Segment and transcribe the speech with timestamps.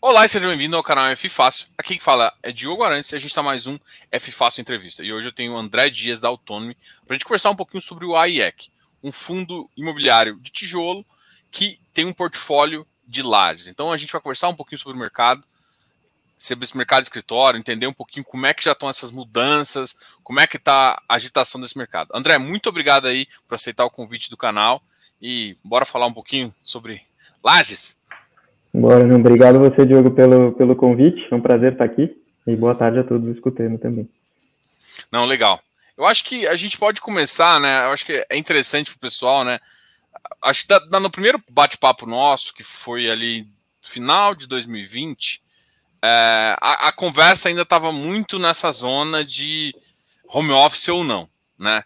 [0.00, 1.66] Olá e seja bem-vindo ao canal F Fácil.
[1.76, 3.76] Aqui quem fala é Diogo Arantes e a gente está mais um
[4.12, 5.02] F Fácil Entrevista.
[5.02, 7.82] E hoje eu tenho o André Dias da Autonomy para a gente conversar um pouquinho
[7.82, 8.70] sobre o AIEC,
[9.02, 11.04] um fundo imobiliário de tijolo
[11.50, 13.66] que tem um portfólio de lajes.
[13.66, 15.44] Então a gente vai conversar um pouquinho sobre o mercado,
[16.38, 19.96] sobre esse mercado de escritório, entender um pouquinho como é que já estão essas mudanças,
[20.22, 22.10] como é que está a agitação desse mercado.
[22.14, 24.80] André, muito obrigado aí por aceitar o convite do canal
[25.20, 27.04] e bora falar um pouquinho sobre
[27.42, 27.97] lajes.
[28.72, 31.26] Bora, obrigado a você, Diogo, pelo, pelo convite.
[31.30, 34.08] É um prazer estar aqui e boa tarde a todos escutando também.
[35.10, 35.60] Não, legal.
[35.96, 37.86] Eu acho que a gente pode começar, né?
[37.86, 39.58] Eu acho que é interessante para o pessoal, né?
[40.42, 43.48] Acho que no primeiro bate-papo nosso, que foi ali
[43.82, 45.42] final de 2020,
[46.02, 49.74] é, a, a, conversa ainda estava muito nessa zona de
[50.28, 51.28] home office ou não,
[51.58, 51.82] né?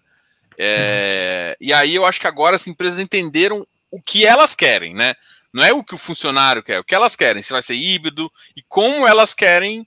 [0.58, 1.66] É, uhum.
[1.66, 5.14] E aí eu acho que agora as empresas entenderam o que elas querem, né?
[5.52, 7.74] Não é o que o funcionário quer, é o que elas querem, se vai ser
[7.74, 9.86] híbrido e como elas querem,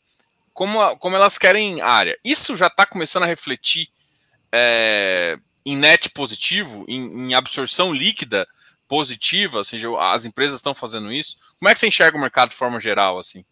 [0.53, 2.17] como, como elas querem área.
[2.23, 3.87] Isso já está começando a refletir
[4.51, 8.47] é, em net positivo, em, em, absorção líquida
[8.87, 11.37] positiva, ou seja, as empresas estão fazendo isso.
[11.59, 13.43] Como é que você enxerga o mercado de forma geral, assim?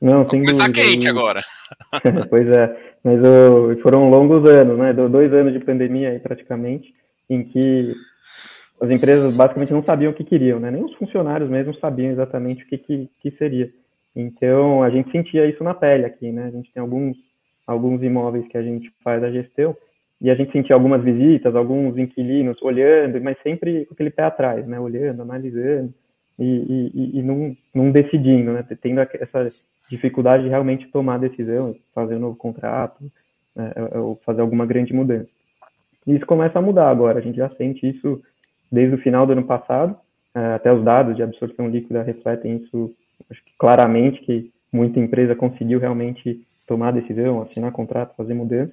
[0.00, 0.88] Não, Vamos começar dúvida.
[0.88, 1.42] quente agora.
[2.30, 4.92] pois é, mas oh, foram longos anos, né?
[4.92, 6.94] Dois anos de pandemia aí praticamente,
[7.28, 7.94] em que
[8.80, 10.70] as empresas basicamente não sabiam o que queriam, né?
[10.70, 13.70] Nem os funcionários mesmo sabiam exatamente o que, que, que seria.
[14.14, 16.46] Então, a gente sentia isso na pele aqui, né?
[16.46, 17.16] A gente tem alguns,
[17.66, 19.76] alguns imóveis que a gente faz a gestão
[20.20, 24.66] e a gente sentia algumas visitas, alguns inquilinos olhando, mas sempre com aquele pé atrás,
[24.66, 24.78] né?
[24.78, 25.92] Olhando, analisando
[26.38, 28.64] e, e, e não, não decidindo, né?
[28.80, 29.50] Tendo essa
[29.90, 33.02] dificuldade de realmente tomar decisão, fazer um novo contrato,
[33.54, 33.72] né?
[33.94, 35.28] ou fazer alguma grande mudança.
[36.06, 38.22] E isso começa a mudar agora, a gente já sente isso
[38.70, 39.96] desde o final do ano passado,
[40.36, 42.94] é, até os dados de absorção líquida refletem isso
[43.30, 48.72] acho que claramente, que muita empresa conseguiu realmente tomar decisão, assinar contrato, fazer mudança,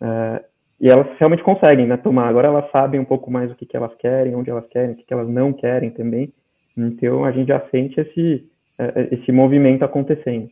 [0.00, 0.42] é,
[0.80, 2.28] e elas realmente conseguem né, tomar.
[2.28, 4.96] Agora elas sabem um pouco mais o que, que elas querem, onde elas querem, o
[4.96, 6.32] que, que elas não querem também,
[6.76, 8.44] então a gente já sente esse,
[8.76, 10.50] é, esse movimento acontecendo.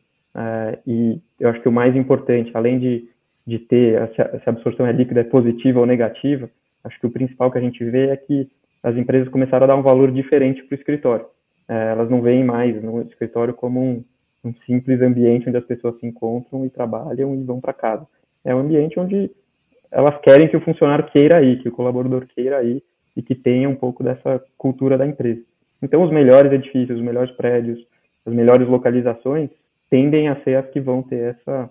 [0.87, 3.08] e eu acho que o mais importante, além de,
[3.44, 6.48] de ter se a absorção é líquida, é positiva ou negativa,
[6.84, 8.48] acho que o principal que a gente vê é que
[8.82, 11.26] as empresas começaram a dar um valor diferente para o escritório.
[11.69, 14.04] É, elas não veem mais no escritório como um,
[14.44, 18.06] um, simples ambiente onde as pessoas se encontram e trabalham e vão para casa.
[18.44, 19.31] É um ambiente onde
[19.91, 22.82] elas querem que o funcionário queira ir, que o colaborador queira ir
[23.16, 25.41] e que tenha um pouco dessa cultura da empresa.
[25.82, 27.78] Então, os melhores edifícios, os melhores prédios,
[28.25, 29.50] as melhores localizações
[29.91, 31.70] tendem a ser as que vão ter essa,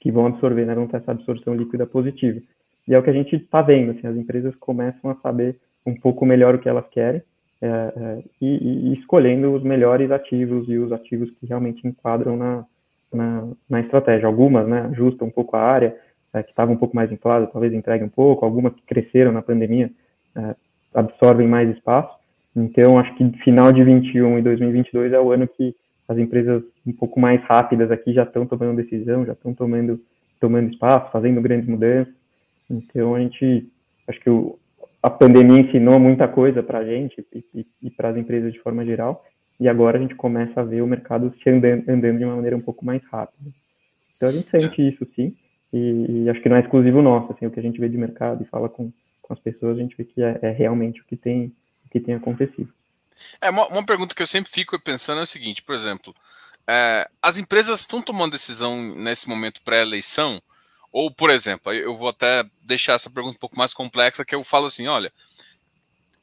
[0.00, 2.40] que vão absorver, né, vão ter essa absorção líquida positiva.
[2.86, 5.56] E é o que a gente está vendo, assim, as empresas começam a saber
[5.86, 7.22] um pouco melhor o que elas querem
[7.60, 12.64] é, é, e, e, escolhendo os melhores ativos e os ativos que realmente enquadram na,
[13.12, 14.26] na, na estratégia.
[14.26, 15.96] Algumas né, ajustam um pouco a área,
[16.32, 19.40] é, que estava um pouco mais inflada, talvez entregue um pouco, algumas que cresceram na
[19.40, 19.90] pandemia
[20.36, 20.54] é,
[20.92, 22.14] absorvem mais espaço.
[22.54, 25.74] Então, acho que final de 21 e 2022 é o ano que
[26.06, 30.00] as empresas um pouco mais rápidas aqui já estão tomando decisão, já estão tomando,
[30.38, 32.12] tomando espaço, fazendo grandes mudanças.
[32.70, 33.66] Então, a gente,
[34.06, 34.58] acho que o,
[35.04, 38.58] a pandemia ensinou muita coisa para a gente e, e, e para as empresas de
[38.60, 39.22] forma geral,
[39.60, 42.56] e agora a gente começa a ver o mercado se andando, andando de uma maneira
[42.56, 43.50] um pouco mais rápida.
[44.16, 45.36] Então a gente sente isso sim,
[45.70, 47.98] e, e, acho que não é exclusivo nosso, assim, o que a gente vê de
[47.98, 51.04] mercado e fala com, com as pessoas, a gente vê que é, é realmente o
[51.04, 51.52] que tem,
[51.84, 52.72] o que tem acontecido.
[53.42, 56.14] É, uma, uma, pergunta que eu sempre fico pensando é o seguinte, por exemplo,
[56.66, 60.40] é, as empresas estão tomando decisão nesse momento pré-eleição
[60.94, 64.44] ou, por exemplo, eu vou até deixar essa pergunta um pouco mais complexa, que eu
[64.44, 65.12] falo assim, olha,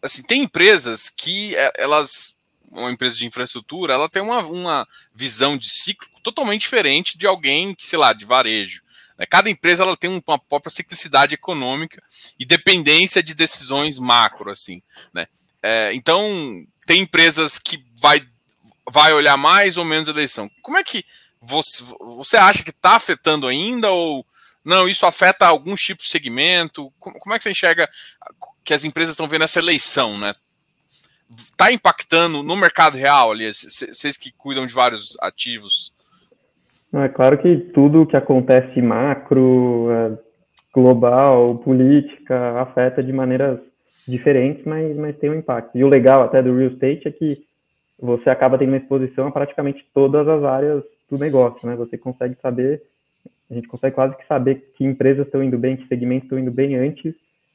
[0.01, 2.33] assim, tem empresas que é, elas,
[2.71, 7.75] uma empresa de infraestrutura, ela tem uma, uma visão de ciclo totalmente diferente de alguém
[7.75, 8.81] que, sei lá, de varejo.
[9.17, 9.25] Né?
[9.25, 12.01] Cada empresa ela tem uma própria ciclicidade econômica
[12.39, 14.81] e dependência de decisões macro, assim,
[15.13, 15.27] né?
[15.61, 18.25] É, então, tem empresas que vai,
[18.89, 20.49] vai olhar mais ou menos a eleição.
[20.61, 21.03] Como é que
[21.41, 24.25] você, você acha que está afetando ainda ou
[24.63, 26.91] não, isso afeta alguns tipos de segmento?
[26.99, 27.90] Como, é que você enxerga
[28.63, 30.35] que as empresas estão vendo essa eleição, né?
[31.35, 35.93] Está impactando no mercado real, ali, vocês que cuidam de vários ativos?
[36.93, 40.17] É claro que tudo que acontece macro, é,
[40.73, 43.59] global, política, afeta de maneiras
[44.05, 45.78] diferentes, mas, mas tem um impacto.
[45.78, 47.46] E o legal até do real estate é que
[47.97, 51.75] você acaba tendo uma exposição a praticamente todas as áreas do negócio, né?
[51.75, 52.81] Você consegue saber
[53.51, 56.49] a gente consegue quase que saber que empresas estão indo bem, que segmentos estão indo
[56.49, 57.13] bem antes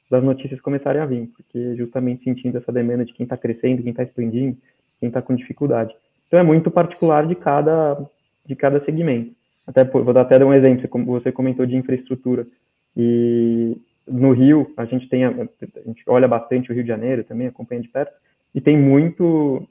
[0.09, 3.91] das notícias começarem a vir, porque justamente sentindo essa demanda de quem está crescendo, quem
[3.91, 4.57] está expandindo,
[4.99, 5.93] quem está com dificuldade.
[6.27, 7.97] Então é muito particular de cada,
[8.45, 9.35] de cada segmento.
[9.65, 12.47] Até, vou dar até dar um exemplo, como você comentou de infraestrutura.
[12.95, 13.75] E
[14.07, 17.47] no Rio, a gente tem, a, a gente olha bastante o Rio de Janeiro também,
[17.47, 18.13] acompanha de perto,
[18.55, 19.67] e tem muito,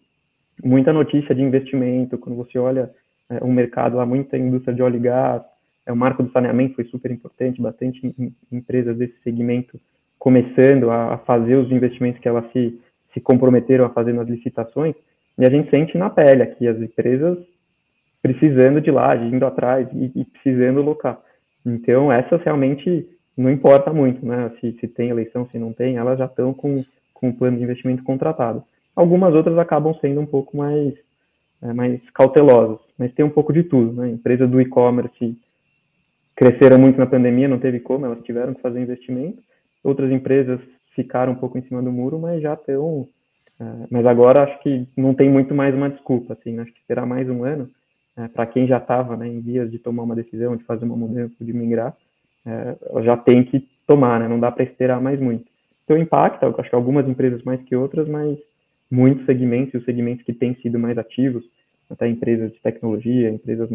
[0.63, 2.91] muita notícia de investimento, quando você olha
[3.31, 5.43] é, um mercado lá, muita indústria de óleo e gás,
[5.87, 8.15] é, o marco do saneamento foi super importante, bastante
[8.51, 9.81] empresas desse segmento
[10.19, 12.81] começando a, a fazer os investimentos que elas se,
[13.15, 14.95] se comprometeram a fazer nas licitações,
[15.39, 17.39] e a gente sente na pele aqui as empresas
[18.23, 21.21] precisando de lá, indo atrás e, e precisando locar.
[21.65, 24.51] Então, essas realmente não importa muito, né?
[24.61, 27.63] Se, se tem eleição, se não tem, elas já estão com, com o plano de
[27.63, 28.65] investimento contratado.
[28.95, 30.95] Algumas outras acabam sendo um pouco mais,
[31.63, 34.09] é, mais cautelosas, mas tem um pouco de tudo, né?
[34.09, 35.37] Empresas do e-commerce
[36.37, 39.43] cresceram muito na pandemia, não teve como, elas tiveram que fazer investimento.
[39.83, 40.61] Outras empresas
[40.95, 43.09] ficaram um pouco em cima do muro, mas já estão.
[43.59, 46.63] É, mas agora acho que não tem muito mais uma desculpa, assim, né?
[46.63, 47.71] acho que será mais um ano
[48.17, 50.97] é, para quem já estava né, em vias de tomar uma decisão, de fazer uma
[50.97, 51.97] mudança, de migrar,
[52.45, 54.29] é, já tem que tomar, né?
[54.29, 55.45] Não dá para esperar mais muito.
[55.85, 58.39] Então impacta, acho que algumas empresas mais que outras, mas
[58.91, 61.45] muitos segmentos e os segmentos que têm sido mais ativos,
[61.89, 63.71] até empresas de tecnologia, empresas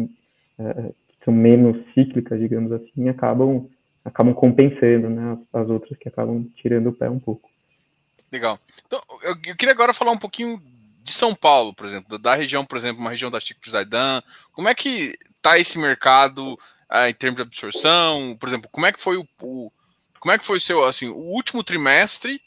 [1.24, 3.68] são menos cíclicas, digamos assim, acabam
[4.04, 5.38] acabam compensando, né?
[5.52, 7.48] As outras que acabam tirando o pé um pouco.
[8.32, 8.58] Legal.
[8.86, 10.60] Então, eu, eu queria agora falar um pouquinho
[11.02, 14.22] de São Paulo, por exemplo, da região, por exemplo, uma região da Chico Zaidan.
[14.52, 16.58] Como é que está esse mercado
[16.88, 18.36] ah, em termos de absorção?
[18.38, 19.70] Por exemplo, como é que foi o, o,
[20.18, 22.40] como é que foi o seu assim o último trimestre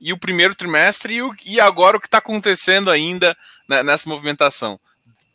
[0.00, 3.36] e o primeiro trimestre e, o, e agora o que está acontecendo ainda
[3.68, 4.78] né, nessa movimentação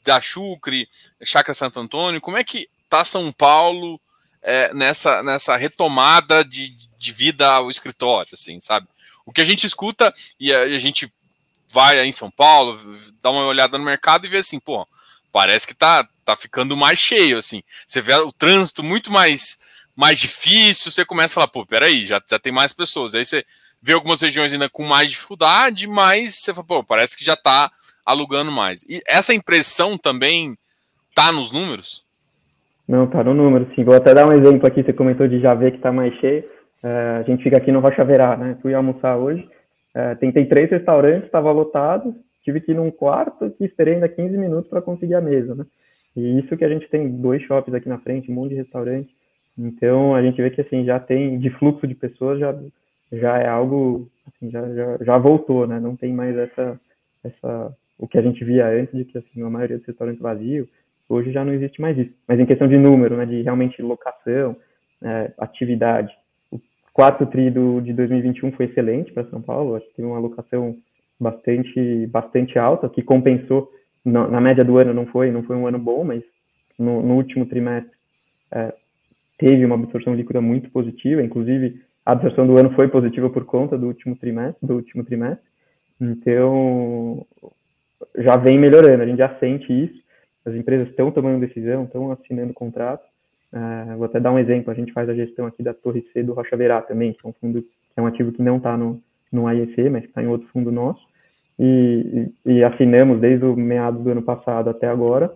[0.04, 0.88] da Chucre,
[1.24, 2.22] Chácara Santo Antônio?
[2.22, 4.00] Como é que está São Paulo
[4.42, 8.88] é, nessa nessa retomada de, de vida ao escritório, assim, sabe?
[9.26, 11.12] O que a gente escuta e a, a gente
[11.70, 12.80] vai aí em São Paulo,
[13.22, 14.88] dá uma olhada no mercado e vê assim, pô,
[15.32, 17.62] parece que tá, tá ficando mais cheio, assim.
[17.86, 19.60] Você vê o trânsito muito mais,
[19.96, 23.16] mais difícil, você começa a falar, pô, peraí, já, já tem mais pessoas.
[23.16, 23.46] Aí você
[23.82, 27.70] vê algumas regiões ainda com mais dificuldade, mas você fala, pô, parece que já tá
[28.06, 28.84] alugando mais.
[28.88, 30.58] E essa impressão também
[31.14, 32.07] tá nos números?
[32.88, 33.84] Não, tá no número, sim.
[33.84, 36.44] Vou até dar um exemplo aqui, você comentou de ver que tá mais cheio.
[36.84, 38.58] Uh, a gente fica aqui no Rocha Verá, né?
[38.62, 39.48] Fui almoçar hoje,
[39.98, 44.38] é, tentei três restaurantes, estava lotado, tive que ir num quarto e esperei ainda 15
[44.38, 45.66] minutos para conseguir a mesa, né?
[46.16, 49.10] E isso que a gente tem dois shoppings aqui na frente, um monte de restaurante.
[49.58, 52.56] Então a gente vê que assim já tem de fluxo de pessoas já
[53.12, 55.80] já é algo assim, já, já, já voltou, né?
[55.80, 56.80] Não tem mais essa
[57.24, 60.68] essa o que a gente via antes de que assim a maioria dos restaurantes vazios
[61.10, 62.14] hoje já não existe mais isso.
[62.28, 63.26] Mas em questão de número, né?
[63.26, 64.56] De realmente locação,
[65.04, 66.14] é, atividade,
[66.98, 70.76] quarto tri do, de 2021 foi excelente para São Paulo, acho que teve uma alocação
[71.20, 73.70] bastante, bastante alta, que compensou,
[74.04, 76.24] na, na, média do ano não foi, não foi um ano bom, mas
[76.78, 77.92] no, no último trimestre
[78.52, 78.74] é,
[79.38, 83.78] teve uma absorção líquida muito positiva, inclusive a absorção do ano foi positiva por conta
[83.78, 85.46] do último trimestre, do último trimestre,
[86.02, 87.24] então
[88.18, 90.02] já vem melhorando, a gente já sente isso,
[90.48, 93.08] as empresas estão tomando decisão, estão assinando contratos,
[93.52, 96.22] Uh, vou até dar um exemplo, a gente faz a gestão aqui da Torre C
[96.22, 98.76] do Rocha Verá também, que é um fundo, que é um ativo que não está
[98.76, 99.02] no,
[99.32, 101.02] no mas está em outro fundo nosso,
[101.58, 105.34] e, e, e, assinamos desde o meados do ano passado até agora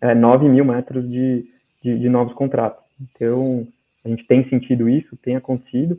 [0.00, 1.46] é, 9 mil metros de,
[1.82, 2.84] de, de, novos contratos.
[3.00, 3.66] Então,
[4.04, 5.94] a gente tem sentido isso, tem acontecido.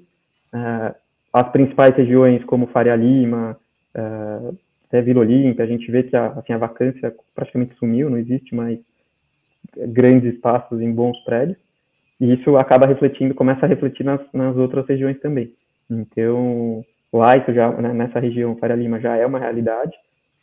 [0.54, 0.94] Uh,
[1.32, 3.58] as principais regiões, como Faria Lima,
[3.96, 4.56] uh,
[4.90, 8.54] até Vila Olímpia, a gente vê que a, assim, a vacância praticamente sumiu, não existe
[8.56, 8.80] mais
[9.78, 11.58] grandes espaços em bons prédios,
[12.20, 15.54] e isso acaba refletindo, começa a refletir nas, nas outras regiões também.
[15.90, 19.94] Então, lá isso já, né, nessa região, Faria Lima já é uma realidade,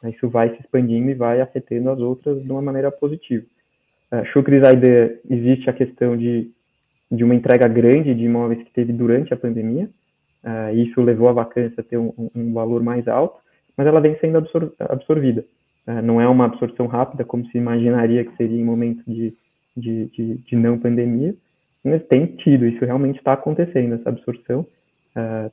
[0.05, 3.45] isso vai se expandindo e vai afetando as outras de uma maneira positiva.
[4.13, 4.23] Uh,
[5.29, 6.53] existe a questão de,
[7.11, 9.91] de uma entrega grande de imóveis que teve durante a pandemia,
[10.45, 13.45] uh, isso levou a vacância a ter um, um valor mais alto,
[13.77, 15.45] mas ela vem sendo absor absorvida.
[15.87, 19.33] É, não é uma absorção rápida, como se imaginaria que seria em momentos de,
[19.77, 21.35] de, de, de não pandemia,
[21.85, 24.67] mas tem tido, isso realmente está acontecendo, essa absorção,
[25.17, 25.51] uh,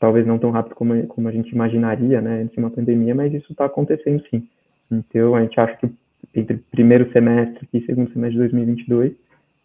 [0.00, 3.34] talvez não tão rápido como, como a gente imaginaria, né, antes de uma pandemia, mas
[3.34, 4.48] isso está acontecendo sim.
[4.90, 5.90] Então, a gente acha que
[6.34, 9.16] entre primeiro semestre e segundo semestre de 2022 uh,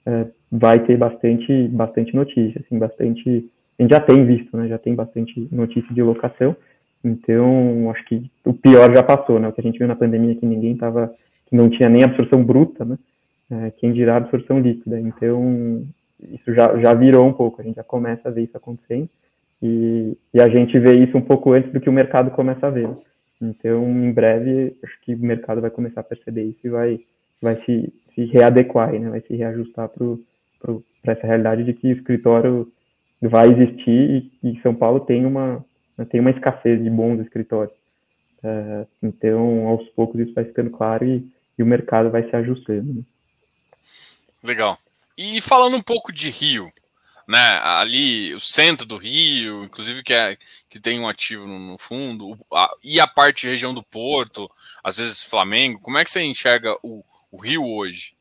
[0.05, 4.77] é, vai ter bastante, bastante notícia, assim, bastante, a gente já tem visto, né, já
[4.77, 6.53] tem bastante notícia de locação,
[7.03, 9.47] então, acho que o pior já passou, né?
[9.47, 11.13] O que a gente viu na pandemia que ninguém estava,
[11.47, 12.97] que não tinha nem absorção bruta, né?
[13.51, 14.99] É, quem dirá absorção líquida.
[14.99, 15.83] Então,
[16.31, 19.09] isso já, já virou um pouco, a gente já começa a ver isso acontecendo.
[19.61, 22.69] E, e a gente vê isso um pouco antes do que o mercado começa a
[22.69, 22.89] ver.
[23.41, 26.99] Então, em breve, acho que o mercado vai começar a perceber isso e vai,
[27.41, 29.09] vai se, se readequar, né?
[29.09, 32.71] vai se reajustar para essa realidade de que o escritório
[33.21, 35.63] vai existir e, e São Paulo tem uma,
[36.05, 37.75] tem uma escassez de bons escritórios.
[38.43, 41.27] É, então, aos poucos, isso vai ficando claro e,
[41.57, 42.93] e o mercado vai se ajustando.
[42.93, 43.01] Né?
[44.43, 44.77] Legal.
[45.17, 46.71] E falando um pouco de Rio,
[47.27, 47.59] né?
[47.61, 50.35] Ali, o centro do Rio, inclusive que, é,
[50.69, 54.49] que tem um ativo no, no fundo, a, e a parte região do Porto,
[54.83, 58.13] às vezes Flamengo, como é que você enxerga o, o Rio hoje?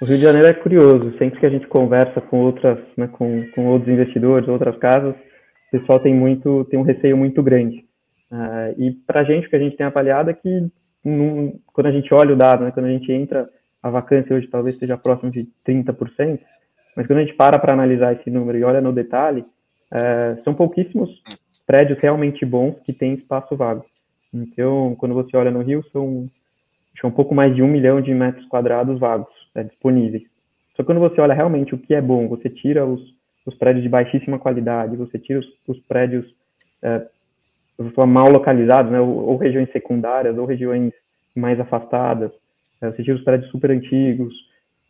[0.00, 3.50] O Rio de Janeiro é curioso, sempre que a gente conversa com outras, né, com,
[3.50, 5.16] com outros investidores, outras casas,
[5.68, 7.84] o pessoal tem muito, tem um receio muito grande.
[8.30, 10.70] Uh, e para a gente, o que a gente tem avaliado é que
[11.04, 13.48] num, quando a gente olha o dado, né, quando a gente entra,
[13.82, 16.40] a vacância hoje talvez esteja próximo de 30%,
[16.96, 19.44] mas quando a gente para para analisar esse número e olha no detalhe,
[19.92, 21.22] é, são pouquíssimos
[21.66, 23.84] prédios realmente bons que têm espaço vago.
[24.32, 26.28] Então, quando você olha no Rio, são,
[27.00, 30.24] são um pouco mais de um milhão de metros quadrados vagos é, disponíveis.
[30.76, 33.00] Só que quando você olha realmente o que é bom, você tira os,
[33.48, 36.26] os prédios de baixíssima qualidade, você tira os, os prédios
[36.82, 37.06] é,
[38.06, 40.92] mal localizados, né, ou, ou, regiões secundárias, ou regiões
[41.34, 42.30] mais afastadas,
[42.82, 44.34] é, você tira os prédios super antigos,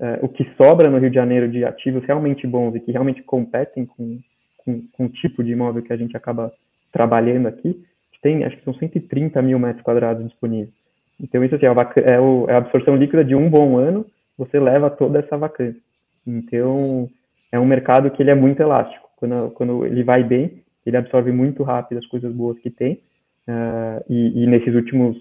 [0.01, 3.23] é, o que sobra no Rio de Janeiro de ativos realmente bons e que realmente
[3.23, 4.19] competem com,
[4.59, 6.53] com, com o tipo de imóvel que a gente acaba
[6.93, 7.81] trabalhando aqui,
[8.21, 10.75] tem, acho que são 130 mil metros quadrados disponíveis.
[11.21, 14.05] Então, isso assim, é, é, o, é a absorção líquida de um bom ano,
[14.37, 15.81] você leva toda essa vacância.
[16.27, 17.09] Então,
[17.51, 19.09] é um mercado que ele é muito elástico.
[19.17, 23.03] Quando, quando ele vai bem, ele absorve muito rápido as coisas boas que tem.
[23.49, 25.17] Uh, e, e, nesses últimos,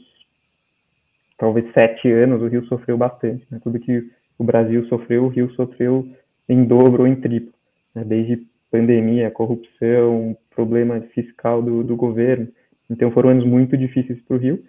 [1.37, 3.45] talvez, sete anos, o Rio sofreu bastante.
[3.49, 3.59] Né?
[3.63, 4.03] Tudo que
[4.37, 6.07] o Brasil sofreu, o Rio sofreu
[6.47, 7.53] em dobro ou em triplo,
[7.95, 8.03] né?
[8.03, 12.47] desde pandemia, corrupção, problema fiscal do, do governo.
[12.89, 14.63] Então foram anos muito difíceis para o Rio,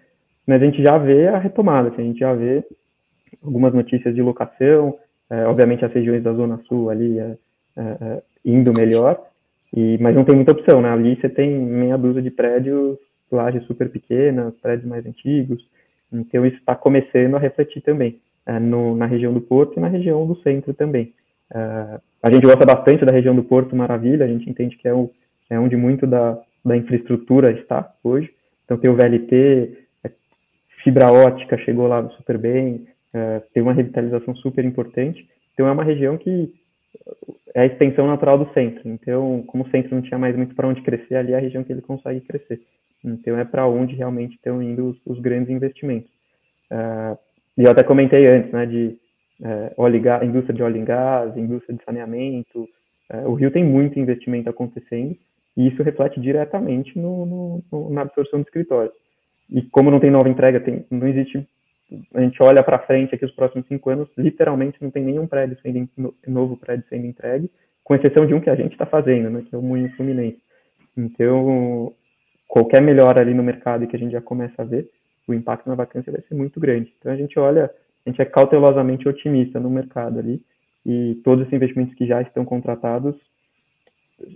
[0.46, 2.64] mas a gente já vê a retomada, assim, a gente já vê
[3.42, 4.98] algumas notícias de locação,
[5.30, 7.36] é, obviamente as regiões da Zona Sul ali é,
[7.78, 9.18] é, indo melhor,
[9.74, 10.90] e, mas não tem muita opção, né?
[10.90, 12.98] Ali você tem meia dúzia de prédios,
[13.30, 15.66] lajes super pequenas, prédios mais antigos,
[16.12, 18.18] então isso está começando a refletir também.
[18.48, 21.12] É, no, na região do Porto e na região do centro também.
[21.50, 24.94] Uh, a gente gosta bastante da região do Porto, maravilha, a gente entende que é,
[24.94, 25.10] o,
[25.50, 28.30] é onde muito da, da infraestrutura está hoje.
[28.64, 29.76] Então tem o VLT,
[30.82, 35.28] fibra ótica chegou lá super bem, uh, tem uma revitalização super importante.
[35.52, 36.50] Então é uma região que
[37.54, 38.88] é a extensão natural do centro.
[38.88, 41.64] Então, como o centro não tinha mais muito para onde crescer, ali é a região
[41.64, 42.60] que ele consegue crescer.
[43.04, 46.10] Então é para onde realmente estão indo os, os grandes investimentos.
[46.70, 47.16] Uh,
[47.56, 48.96] e eu até comentei antes, né, de
[49.42, 52.68] é, óleo gás, indústria de óleo e gás, indústria de saneamento.
[53.10, 55.16] É, o Rio tem muito investimento acontecendo
[55.56, 58.92] e isso reflete diretamente no, no, no, na absorção do escritório.
[59.50, 61.46] E como não tem nova entrega, tem, não existe.
[62.14, 65.58] A gente olha para frente aqui os próximos cinco anos, literalmente não tem nenhum prédio
[65.62, 65.88] sendo
[66.26, 67.50] novo prédio sendo entregue,
[67.82, 70.38] com exceção de um que a gente está fazendo, né, que é o Moinho Fluminense.
[70.96, 71.94] Então,
[72.46, 74.90] qualquer melhora ali no mercado que a gente já começa a ver,
[75.28, 76.92] o impacto na vacância vai ser muito grande.
[76.98, 77.70] Então a gente olha,
[78.04, 80.42] a gente é cautelosamente otimista no mercado ali
[80.84, 83.14] e todos os investimentos que já estão contratados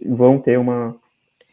[0.06, 0.94] vão ter uma,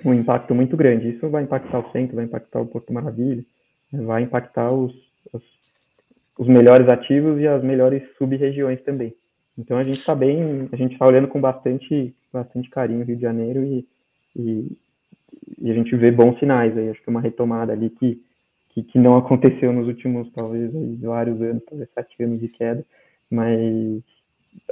[0.06, 1.10] um impacto muito grande.
[1.10, 3.44] Isso vai impactar o centro, vai impactar o Porto Maravilha,
[3.92, 4.94] vai impactar os,
[5.32, 5.44] os,
[6.40, 9.14] os melhores ativos e as melhores sub-regiões também.
[9.56, 13.18] Então a gente está bem, a gente está olhando com bastante, bastante carinho o Rio
[13.18, 13.86] de Janeiro e,
[14.36, 14.78] e,
[15.62, 16.90] e, a gente vê bons sinais aí.
[16.90, 18.20] Acho que uma retomada ali que
[18.70, 22.86] que, que não aconteceu nos últimos, talvez, aí, vários anos, talvez sete anos de queda,
[23.30, 24.02] mas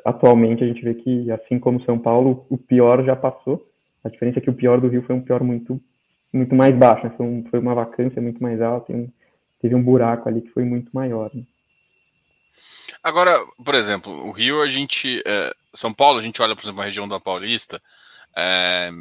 [0.05, 3.67] atualmente a gente vê que, assim como São Paulo, o pior já passou.
[4.03, 5.81] A diferença é que o pior do Rio foi um pior muito,
[6.31, 7.13] muito mais baixo, né?
[7.17, 9.09] foi, um, foi, uma vacância muito mais alta, um,
[9.59, 11.31] teve um buraco ali que foi muito maior.
[11.33, 11.43] Né?
[13.03, 15.21] Agora, por exemplo, o Rio, a gente.
[15.25, 17.81] É, São Paulo, a gente olha, por exemplo, a região da Paulista,
[18.35, 18.91] é,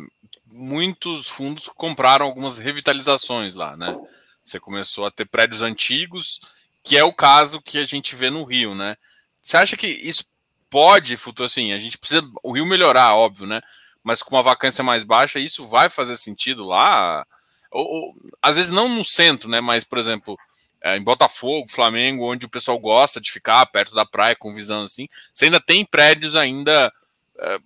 [0.46, 3.96] muitos fundos compraram algumas revitalizações lá, né?
[4.44, 6.40] Você começou a ter prédios antigos,
[6.82, 8.96] que é o caso que a gente vê no Rio, né?
[9.42, 10.24] Você acha que isso
[10.70, 13.60] pode, futuro assim, a gente precisa o Rio melhorar, óbvio, né?
[14.02, 17.26] Mas com uma vacância mais baixa, isso vai fazer sentido lá?
[17.70, 19.60] Ou, ou às vezes não no centro, né?
[19.60, 20.38] Mas, por exemplo,
[20.86, 24.84] é, em Botafogo, Flamengo, onde o pessoal gosta de ficar perto da praia com visão
[24.84, 26.92] assim, você ainda tem prédios ainda
[27.40, 27.58] é,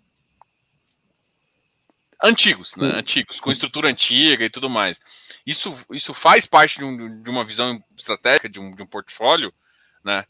[2.24, 2.86] antigos, né?
[2.94, 4.98] Antigos, com estrutura antiga e tudo mais.
[5.46, 9.52] Isso, isso faz parte de, um, de uma visão estratégica, de um, de um portfólio,
[10.02, 10.24] né?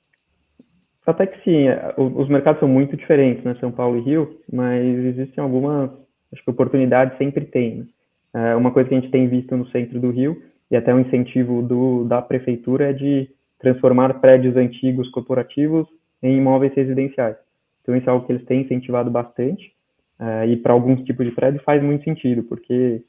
[1.07, 4.85] Até que sim, é, os mercados são muito diferentes, né, São Paulo e Rio, mas
[4.85, 5.91] existem algumas,
[6.33, 7.77] acho que oportunidades sempre tem.
[7.77, 7.87] Né?
[8.35, 11.01] É, uma coisa que a gente tem visto no centro do Rio e até um
[11.01, 15.87] incentivo do, da prefeitura é de transformar prédios antigos corporativos
[16.23, 17.37] em imóveis residenciais.
[17.83, 19.73] Então, isso é algo que eles têm incentivado bastante,
[20.19, 23.03] uh, e para alguns tipos de prédio faz muito sentido, porque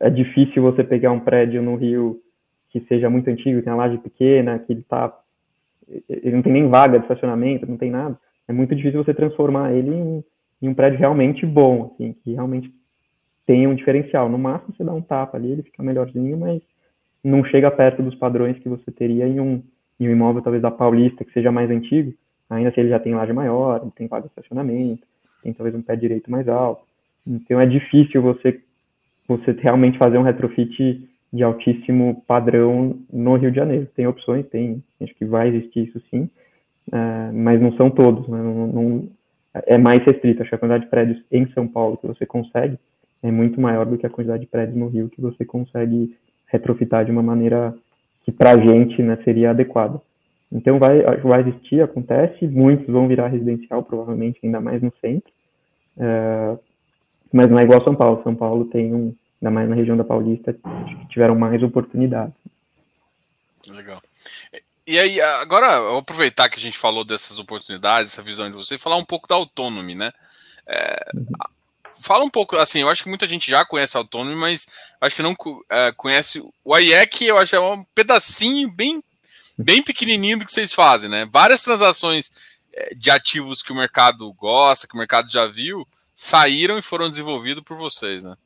[0.00, 2.20] é difícil você pegar um prédio no Rio
[2.70, 5.18] que seja muito antigo, tem a laje pequena, que ele tá
[6.08, 8.18] ele não tem nem vaga de estacionamento, não tem nada.
[8.48, 10.24] É muito difícil você transformar ele em,
[10.62, 12.72] em um prédio realmente bom, assim, que realmente
[13.46, 14.28] tenha um diferencial.
[14.28, 16.60] No máximo você dá um tapa ali, ele fica melhorzinho, mas
[17.22, 19.62] não chega perto dos padrões que você teria em um,
[19.98, 22.12] em um imóvel talvez da Paulista, que seja mais antigo,
[22.50, 25.06] ainda se ele já tem laje maior, tem vaga de estacionamento,
[25.42, 26.82] tem talvez um pé direito mais alto.
[27.26, 28.60] Então é difícil você
[29.28, 33.88] você realmente fazer um retrofit de altíssimo padrão no Rio de Janeiro.
[33.96, 36.30] Tem opções, tem, acho que vai existir isso sim,
[36.92, 38.38] uh, mas não são todos, né?
[38.38, 39.08] não, não,
[39.52, 40.42] é mais restrito.
[40.42, 42.78] Acho que a quantidade de prédios em São Paulo que você consegue
[43.22, 47.04] é muito maior do que a quantidade de prédios no Rio que você consegue retrofitar
[47.04, 47.74] de uma maneira
[48.24, 50.00] que para a gente né, seria adequada.
[50.50, 55.30] Então vai, vai existir, acontece, muitos vão virar residencial, provavelmente, ainda mais no centro,
[55.96, 56.58] uh,
[57.32, 58.22] mas não é igual São Paulo.
[58.22, 60.56] São Paulo tem um, ainda mais na região da Paulista,
[61.08, 62.34] tiveram mais oportunidades.
[63.68, 64.00] Legal.
[64.86, 68.54] E aí, agora, eu vou aproveitar que a gente falou dessas oportunidades, essa visão de
[68.54, 70.12] você, e falar um pouco da Autonomy, né?
[70.64, 71.26] É, uhum.
[72.00, 74.66] Fala um pouco, assim, eu acho que muita gente já conhece a Autonomy, mas
[75.00, 75.34] acho que não
[75.70, 79.02] é, conhece o IEC, eu acho que é um pedacinho bem,
[79.58, 81.26] bem pequenininho do que vocês fazem, né?
[81.30, 82.30] Várias transações
[82.72, 87.10] é, de ativos que o mercado gosta, que o mercado já viu, saíram e foram
[87.10, 88.36] desenvolvidos por vocês, né?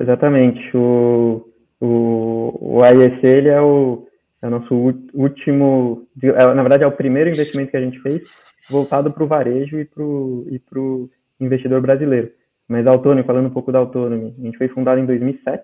[0.00, 0.76] Exatamente.
[0.76, 1.48] O,
[1.80, 4.06] o, o IEC ele é o,
[4.40, 4.74] é o nosso
[5.14, 8.22] último, é, na verdade é o primeiro investimento que a gente fez
[8.68, 12.30] voltado para o varejo e para o investidor brasileiro.
[12.68, 15.62] Mas a Autônomo, falando um pouco da Autônomo, a gente foi fundado em 2007,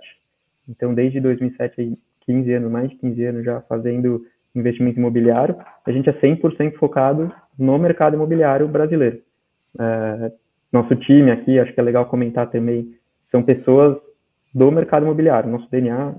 [0.68, 5.56] então desde 2007, 15 anos, mais de 15 anos já fazendo investimento imobiliário,
[5.86, 9.20] a gente é 100% focado no mercado imobiliário brasileiro.
[9.80, 10.32] É,
[10.72, 12.94] nosso time aqui, acho que é legal comentar também,
[13.30, 13.96] são pessoas
[14.54, 15.50] do mercado imobiliário.
[15.50, 16.14] Nosso DNA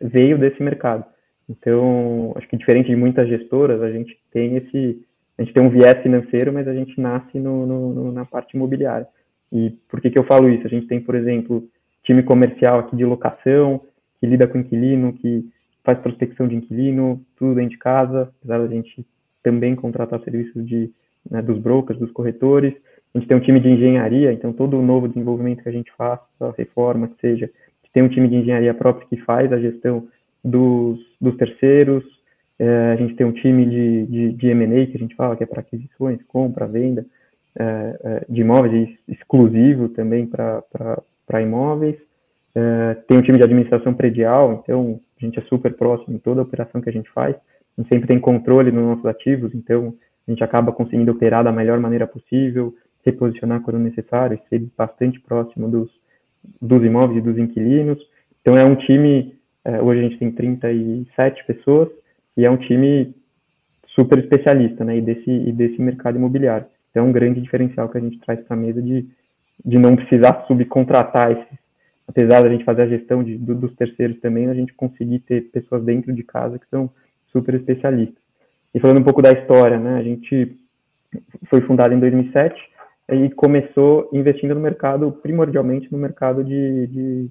[0.00, 1.04] veio desse mercado.
[1.48, 5.02] Então, acho que diferente de muitas gestoras, a gente tem esse,
[5.38, 9.06] a gente tem um viés financeiro, mas a gente nasce no, no, na parte imobiliária.
[9.52, 10.66] E por que, que eu falo isso?
[10.66, 11.66] A gente tem, por exemplo,
[12.02, 13.80] time comercial aqui de locação,
[14.20, 15.48] que lida com inquilino, que
[15.84, 19.06] faz prospecção de inquilino, tudo dentro de casa, apesar da gente
[19.42, 20.90] também contratar serviços de,
[21.30, 22.74] né, dos brokers, dos corretores.
[23.14, 25.90] A gente tem um time de engenharia, então todo o novo desenvolvimento que a gente
[25.96, 27.50] faz, a reforma, que seja,
[27.98, 30.06] tem um time de engenharia próprio que faz a gestão
[30.44, 32.04] dos, dos terceiros,
[32.58, 35.44] é, a gente tem um time de, de, de M&A, que a gente fala, que
[35.44, 37.06] é para aquisições, compra, venda,
[37.58, 41.96] é, é, de imóveis exclusivo também para imóveis,
[42.54, 46.40] é, tem um time de administração predial, então a gente é super próximo em toda
[46.40, 49.94] a operação que a gente faz, a gente sempre tem controle nos nossos ativos, então
[50.26, 55.68] a gente acaba conseguindo operar da melhor maneira possível, reposicionar quando necessário, ser bastante próximo
[55.68, 55.90] dos,
[56.60, 57.98] dos imóveis e dos inquilinos.
[58.40, 61.88] Então é um time, é, hoje a gente tem 37 pessoas,
[62.38, 63.12] e é um time
[63.88, 66.66] super especialista, né, e desse, e desse mercado imobiliário.
[66.90, 69.04] Então é um grande diferencial que a gente traz para a mesa de,
[69.64, 71.58] de não precisar subcontratar esses,
[72.06, 75.50] apesar da gente fazer a gestão de, do, dos terceiros também, a gente conseguir ter
[75.50, 76.88] pessoas dentro de casa que são
[77.32, 78.22] super especialistas.
[78.72, 80.56] E falando um pouco da história, né, a gente
[81.50, 82.54] foi fundado em 2007,
[83.10, 87.30] e começou investindo no mercado, primordialmente no mercado de, de,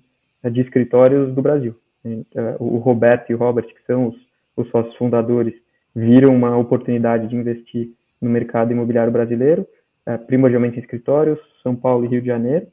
[0.52, 1.76] de escritórios do Brasil.
[2.04, 4.27] É, o Roberto e o Robert, que são os,
[4.58, 5.54] os sócios fundadores,
[5.96, 7.92] viram uma oportunidade de investir
[8.22, 9.66] no mercado imobiliário brasileiro,
[10.06, 12.68] é, primordialmente em escritórios, São Paulo e Rio de Janeiro.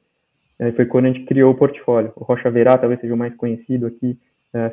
[0.59, 2.12] É, foi quando a gente criou o portfólio.
[2.16, 4.18] O Rocha Verá, talvez seja o mais conhecido aqui,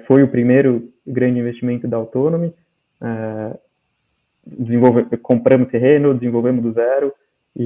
[0.06, 2.54] foi o primeiro grande investimento da Autonomy.
[5.24, 7.12] compramos terreno, desenvolvemos do zero,
[7.56, 7.63] e,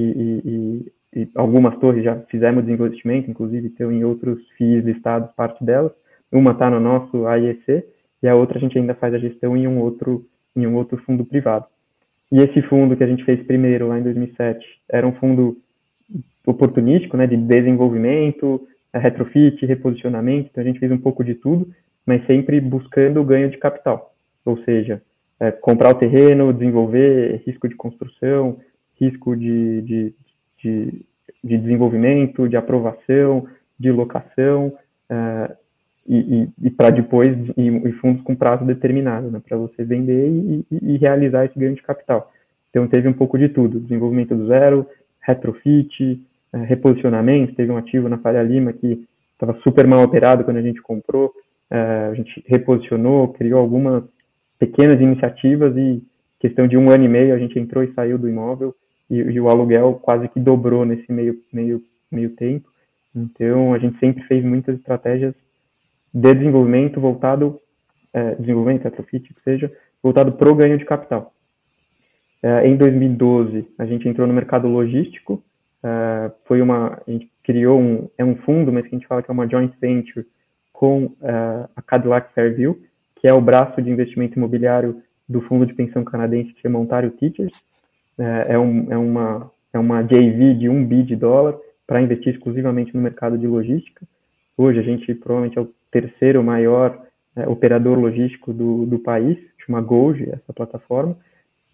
[1.14, 5.92] e, e, algumas torres já fizemos desinvestimento, inclusive tem em outros FIIs listados parte delas.
[6.32, 7.84] Uma está no nosso AIEC
[8.22, 10.24] e a outra a gente ainda faz a gestão em um outro
[10.54, 11.66] em um outro fundo privado.
[12.32, 15.58] E esse fundo que a gente fez primeiro lá em 2007 era um fundo
[16.46, 20.48] oportunístico, né, de desenvolvimento, retrofit, reposicionamento.
[20.50, 21.68] Então a gente fez um pouco de tudo,
[22.06, 25.02] mas sempre buscando o ganho de capital, ou seja,
[25.38, 28.58] é, comprar o terreno, desenvolver, risco de construção,
[28.98, 30.14] risco de, de,
[30.62, 31.06] de,
[31.44, 33.46] de desenvolvimento, de aprovação,
[33.78, 34.72] de locação,
[35.10, 35.54] uh,
[36.08, 40.28] e, e, e para depois, e, e, fundos com prazo determinado, né, para você vender
[40.70, 42.32] e, realizar esse ganho de capital.
[42.70, 44.86] Então, teve um pouco de tudo: desenvolvimento do zero,
[45.20, 46.20] retrofit,
[46.52, 47.54] uh, reposicionamento.
[47.54, 51.30] Teve um ativo na Faria Lima que estava super mal operado quando a gente comprou,
[51.70, 54.02] a gente reposicionou, criou algumas
[54.58, 56.02] pequenas iniciativas e
[56.40, 58.74] questão de um ano e meio a gente entrou e saiu do imóvel
[59.10, 62.68] e o aluguel quase que dobrou nesse meio, meio, meio tempo.
[63.14, 65.34] Então a gente sempre fez muitas estratégias
[66.16, 67.60] de desenvolvimento voltado,
[68.10, 69.70] é, desenvolvimento, retrofit, que seja,
[70.02, 71.34] voltado para o ganho de capital.
[72.42, 75.42] É, em 2012 a gente entrou no mercado logístico,
[75.82, 79.22] é, foi uma, a gente criou um, é um fundo, mas que a gente fala
[79.22, 80.26] que é uma joint venture
[80.72, 82.80] com é, a Cadillac Fairview,
[83.16, 87.10] que é o braço de investimento imobiliário do fundo de pensão canadense que chama Ontario
[87.10, 87.62] Teachers.
[88.18, 92.32] É, é, um, é, uma, é uma JV de um bi de dólar para investir
[92.32, 94.06] exclusivamente no mercado de logística.
[94.56, 99.80] Hoje a gente provavelmente é o terceiro maior é, operador logístico do, do país, chama
[99.80, 101.16] Golgi, essa plataforma.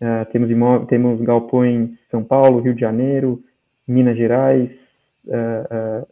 [0.00, 0.48] É, temos,
[0.88, 3.42] temos galpões em São Paulo, Rio de Janeiro,
[3.86, 4.70] Minas Gerais,
[5.28, 6.04] é, é,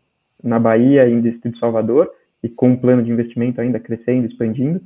[0.43, 2.11] na Bahia e em Distrito de Salvador,
[2.43, 4.81] e com um plano de investimento ainda crescendo, expandindo.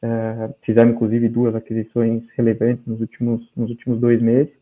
[0.00, 4.52] Uh, fizemos, inclusive, duas aquisições relevantes nos últimos, nos últimos dois meses.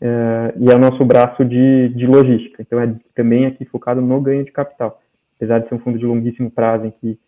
[0.00, 2.62] Uh, e é o nosso braço de, de logística.
[2.62, 5.00] Então, é também aqui focado no ganho de capital.
[5.36, 7.18] Apesar de ser um fundo de longuíssimo prazo, em que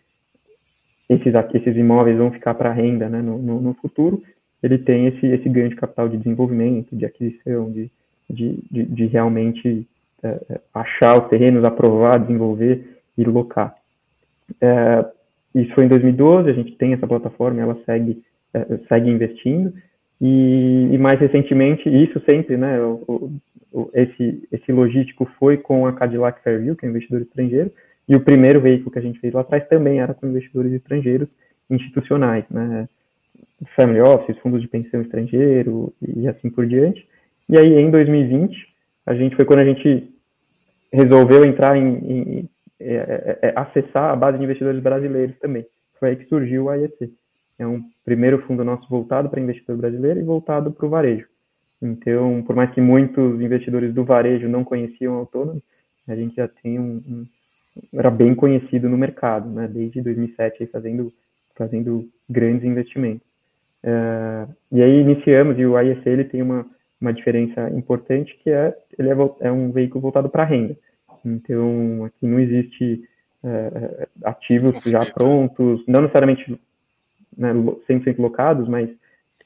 [1.09, 4.23] esses, esses imóveis vão ficar para renda né, no, no, no, futuro,
[4.63, 7.91] ele tem esse, esse ganho de capital de desenvolvimento, de aquisição, de,
[8.29, 9.87] de, de, de realmente
[10.25, 13.75] uh, achar os terrenos, aprovar, desenvolver e locar.
[15.57, 19.73] Isso foi em 2012, a gente tem essa plataforma, ela segue, é, segue investindo.
[20.21, 23.41] E, e, mais recentemente, isso sempre, né, o,
[23.73, 27.73] o, esse, esse logístico foi com a Cadillac Fairview, que é um investidor estrangeiro,
[28.09, 31.29] e o primeiro veículo que a gente fez lá atrás também era com investidores estrangeiros
[31.69, 32.89] institucionais, né,
[33.75, 37.07] family office, fundos de pensão estrangeiro e assim por diante.
[37.49, 38.55] E aí, em 2020,
[39.05, 40.13] a gente foi quando a gente
[40.93, 45.67] resolveu entrar em, em é, é, é, acessar a base de investidores brasileiros também.
[45.99, 47.11] Foi aí que surgiu o AEC.
[47.59, 51.27] É um primeiro fundo nosso voltado para investidor brasileiro e voltado para o varejo.
[51.81, 55.63] Então, por mais que muitos investidores do varejo não conheciam o autônomo,
[56.07, 57.27] a gente já tem um, um
[57.93, 59.69] era bem conhecido no mercado, né?
[59.69, 61.13] Desde 2007 aí fazendo
[61.55, 63.27] fazendo grandes investimentos.
[63.83, 66.67] Uh, e aí iniciamos e o IEC ele tem uma
[67.01, 70.77] uma diferença importante que é ele é, é um veículo voltado para renda.
[71.25, 73.03] Então, aqui não existe
[73.45, 74.93] é, ativos Conflito.
[74.93, 76.59] já prontos, não necessariamente
[77.37, 78.89] né, 100% locados, mas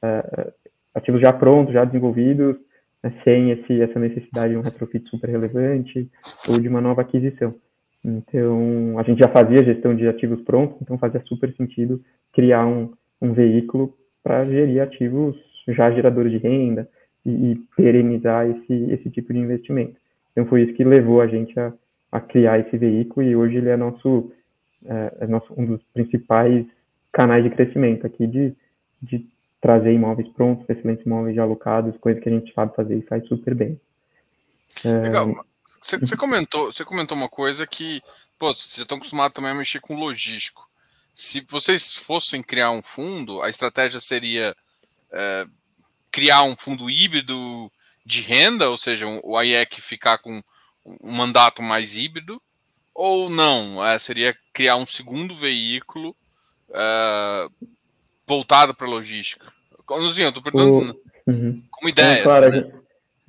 [0.02, 0.52] é,
[0.94, 2.56] ativos já prontos, já desenvolvidos,
[3.02, 6.08] né, sem esse, essa necessidade de um retrofit super relevante
[6.48, 7.54] ou de uma nova aquisição.
[8.04, 12.92] Então, a gente já fazia gestão de ativos prontos, então fazia super sentido criar um,
[13.20, 15.36] um veículo para gerir ativos
[15.68, 16.88] já geradores de renda
[17.24, 19.96] e, e perenizar esse, esse tipo de investimento.
[20.32, 21.72] Então foi isso que levou a gente a,
[22.10, 24.32] a criar esse veículo e hoje ele é nosso,
[24.86, 26.64] é, é nosso um dos principais
[27.12, 28.54] canais de crescimento aqui de,
[29.02, 29.26] de
[29.60, 33.26] trazer imóveis prontos, excelentes imóveis já alocados, coisa que a gente sabe fazer e faz
[33.26, 33.78] super bem.
[34.84, 35.00] É...
[35.02, 35.26] Legal.
[35.26, 35.40] Você,
[35.80, 38.02] você, comentou, você comentou uma coisa que,
[38.38, 40.68] pô, vocês estão acostumados também a mexer com logístico.
[41.14, 44.56] Se vocês fossem criar um fundo, a estratégia seria
[45.12, 45.46] é,
[46.11, 47.70] criar um fundo híbrido
[48.04, 50.42] de renda, ou seja, o IEC ficar com
[50.85, 52.40] um mandato mais híbrido,
[52.94, 53.85] ou não?
[53.85, 56.16] É, seria criar um segundo veículo
[56.72, 57.48] é,
[58.26, 59.52] voltado para logística?
[59.88, 61.30] Luzinho, eu estou perguntando o...
[61.30, 61.62] uhum.
[61.70, 62.20] como ideia.
[62.20, 62.79] É, claro, assim, né?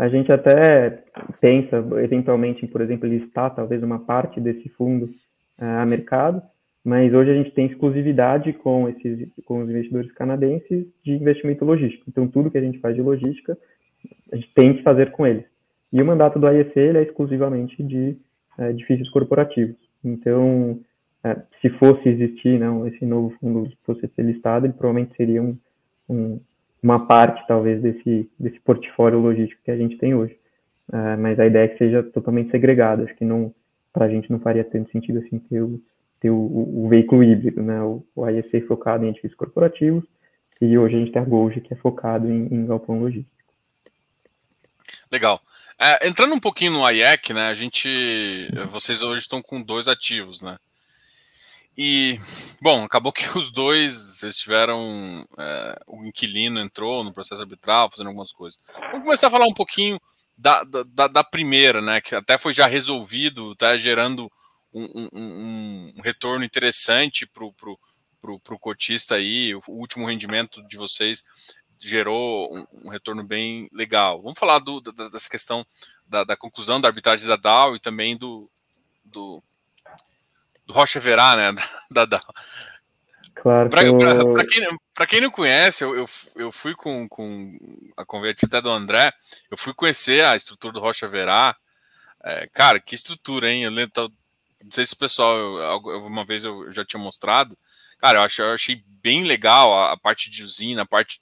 [0.02, 1.04] A gente até
[1.40, 5.08] pensa, eventualmente, por exemplo, listar talvez uma parte desse fundo
[5.60, 6.42] é, a mercado,
[6.84, 12.06] mas hoje a gente tem exclusividade com esses com os investidores canadenses de investimento logístico.
[12.08, 13.56] Então, tudo que a gente faz de logística
[14.32, 15.46] a gente tem que fazer com eles.
[15.94, 18.18] E o mandato do AEC ele é exclusivamente de
[18.58, 19.78] é, edifícios corporativos.
[20.04, 20.80] Então,
[21.24, 25.56] é, se fosse existir não, esse novo fundo, fosse ser listado, ele provavelmente seria um,
[26.10, 26.40] um,
[26.82, 30.36] uma parte, talvez, desse, desse portfólio logístico que a gente tem hoje.
[30.92, 33.04] É, mas a ideia é que seja totalmente segregado.
[33.04, 33.54] Acho que não,
[33.94, 35.82] para a gente não faria tanto sentido assim ter o,
[36.20, 37.82] ter o, o, o veículo híbrido, né?
[37.82, 40.04] O, o focado em edifícios corporativos
[40.62, 43.36] e hoje a gente tem a Golgi que é focado em, em galpão logístico.
[45.12, 45.42] Legal.
[45.80, 47.48] É, entrando um pouquinho no IEC, né?
[47.48, 48.48] A gente.
[48.70, 50.58] Vocês hoje estão com dois ativos, né?
[51.78, 52.20] E,
[52.62, 55.26] bom, acabou que os dois estiveram.
[55.38, 58.60] É, o inquilino entrou no processo arbitral, fazendo algumas coisas.
[58.92, 60.00] Vamos começar a falar um pouquinho
[60.38, 62.02] da, da, da primeira, né?
[62.02, 64.32] Que até foi já resolvido, tá gerando
[64.74, 67.80] um, um, um, retorno interessante para o pro,
[68.22, 69.54] pro, pro cotista aí.
[69.56, 71.24] O último rendimento de vocês
[71.80, 74.22] gerou um, um, retorno bem legal.
[74.22, 75.66] Vamos falar do, da, dessa questão
[76.06, 78.50] da, da, conclusão da arbitragem da DAO e também do,
[79.04, 79.44] do,
[80.66, 81.56] do Rocha Verá, né?
[81.92, 82.22] Da, da,
[83.42, 83.70] Claro.
[83.72, 83.98] Para quem,
[85.08, 87.58] quem, não conhece, eu, eu, eu, fui com, com
[87.98, 89.12] a convite até do André,
[89.50, 91.56] eu fui conhecer a estrutura do Rocha Verá.
[92.24, 93.64] É, cara, que estrutura, hein?
[93.64, 94.14] Eu lembro,
[94.64, 97.58] não sei se o pessoal, eu, uma vez eu já tinha mostrado.
[97.98, 101.20] Cara, eu achei, eu achei bem legal a, a, parte de usina, a parte.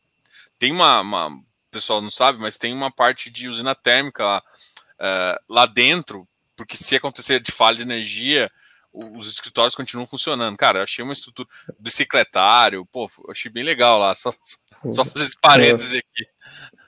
[0.57, 1.27] Tem uma, uma.
[1.27, 4.43] O pessoal não sabe, mas tem uma parte de usina térmica lá,
[4.99, 8.51] uh, lá dentro, porque se acontecer de falha de energia,
[8.93, 10.57] os escritórios continuam funcionando.
[10.57, 11.47] Cara, eu achei uma estrutura
[11.79, 14.13] bicicletário, pô, achei bem legal lá.
[14.19, 14.33] Só,
[14.91, 16.25] só fazer esse parênteses aqui.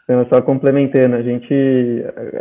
[0.03, 1.53] Então, só complementando, a gente,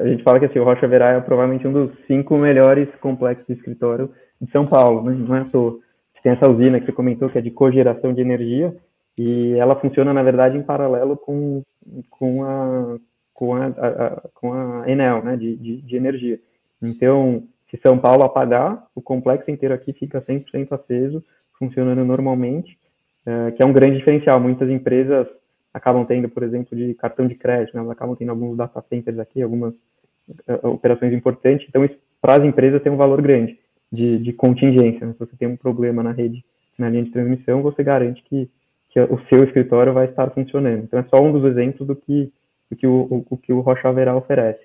[0.00, 3.46] a gente fala que assim, o Rocha Verá é provavelmente um dos cinco melhores complexos
[3.46, 5.16] de escritório de São Paulo, né?
[5.16, 5.78] não é à toa.
[6.22, 8.76] Tem essa usina que você comentou, que é de cogeração de energia,
[9.18, 11.62] e ela funciona, na verdade, em paralelo com,
[12.10, 12.96] com, a,
[13.32, 16.40] com, a, a com a Enel, né, de, de, de energia.
[16.82, 21.22] Então, se São Paulo apagar, o complexo inteiro aqui fica 100% aceso,
[21.58, 22.76] funcionando normalmente,
[23.24, 24.40] é, que é um grande diferencial.
[24.40, 25.26] Muitas empresas
[25.72, 27.80] acabam tendo, por exemplo, de cartão de crédito, né?
[27.80, 32.44] elas acabam tendo alguns data centers aqui, algumas uh, operações importantes, então isso para as
[32.44, 33.58] empresas tem um valor grande
[33.90, 35.06] de, de contingência.
[35.06, 35.12] Né?
[35.12, 36.44] Se você tem um problema na rede,
[36.78, 38.50] na linha de transmissão, você garante que,
[38.90, 40.84] que o seu escritório vai estar funcionando.
[40.84, 42.32] Então é só um dos exemplos do que,
[42.70, 44.64] do que o, o, o que o Rocha Verá oferece.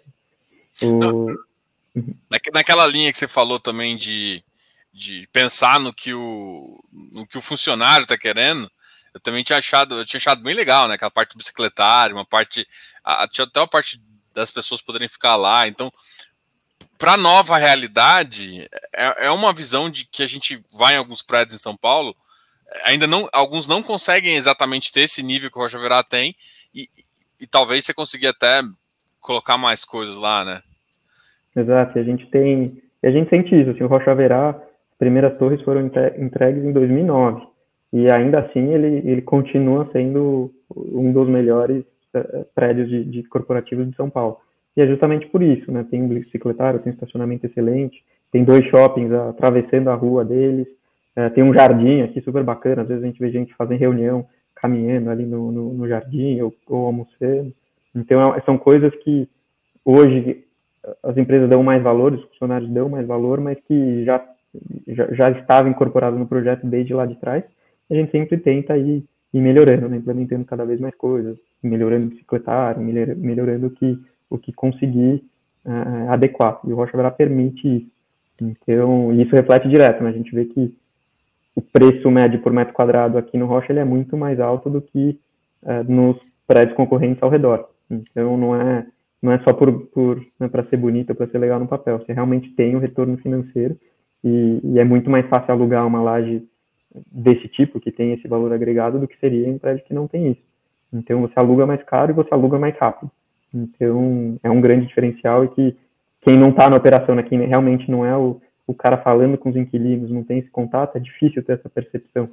[0.84, 1.26] O...
[2.54, 4.44] Naquela linha que você falou também de,
[4.94, 8.70] de pensar no que o, no que o funcionário está querendo,
[9.14, 10.96] eu também tinha achado, eu tinha achado bem legal, né?
[10.96, 12.68] Aquela parte do bicicletário, uma parte.
[13.04, 14.02] A, tinha até a parte
[14.34, 15.68] das pessoas poderem ficar lá.
[15.68, 15.92] Então,
[16.98, 21.22] para a nova realidade, é, é, uma visão de que a gente vai em alguns
[21.22, 22.16] prédios em São Paulo.
[22.84, 26.36] Ainda não, alguns não conseguem exatamente ter esse nível que o Rocha Verá tem,
[26.74, 26.90] e,
[27.40, 28.62] e talvez você consiga até
[29.22, 30.62] colocar mais coisas lá, né?
[31.56, 35.62] Exato, a gente tem, a gente sente isso, assim, o Rocha Verá, as primeiras torres
[35.62, 37.48] foram entregues em 2009,
[37.94, 43.89] e ainda assim ele, ele continua sendo um dos melhores uh, prédios de, de, corporativos
[43.89, 44.38] de São Paulo.
[44.76, 45.86] E é justamente por isso, né?
[45.89, 50.68] Tem um bicicletário, tem um estacionamento excelente, tem dois shoppings atravessando a rua deles,
[51.18, 54.26] uh, tem um jardim aqui super bacana, às vezes a gente vê gente fazendo reunião,
[54.56, 57.54] caminhando ali no, no, no jardim ou, ou, almoçando.
[57.96, 59.30] Então é, são coisas que
[59.86, 60.45] hoje
[61.04, 64.24] as empresas dão mais valor, os funcionários dão mais valor, mas que já,
[64.88, 67.43] já, já estava incorporado no projeto desde lá de trás
[67.89, 69.98] a gente sempre tenta ir, ir melhorando, né?
[69.98, 75.24] implementando cada vez mais coisas, melhorando o bicicletário, melhorando o que, o que conseguir
[75.65, 76.60] uh, adequar.
[76.65, 77.95] E o Rocha Verá permite isso.
[78.41, 80.10] Então, isso reflete direto, né?
[80.10, 80.76] A gente vê que
[81.56, 84.82] o preço médio por metro quadrado aqui no Rocha ele é muito mais alto do
[84.82, 85.17] que
[85.63, 87.69] uh, nos prédios concorrentes ao redor.
[87.89, 88.86] Então, não é
[89.26, 92.00] não é só por, por né, para ser bonito ou para ser legal no papel.
[92.00, 93.76] Você realmente tem um retorno financeiro
[94.24, 96.44] e, e, é muito mais fácil alugar uma laje
[97.12, 100.32] desse tipo, que tem esse valor agregado, do que seria em prédio que não tem
[100.32, 100.42] isso.
[100.94, 103.12] Então, você aluga mais caro e você aluga mais rápido.
[103.54, 105.76] Então, é um grande diferencial e que
[106.22, 109.50] quem não está na operação, né, quem realmente não é o, o cara falando com
[109.50, 112.30] os inquilinos, não tem esse contato, é difícil ter essa percepção.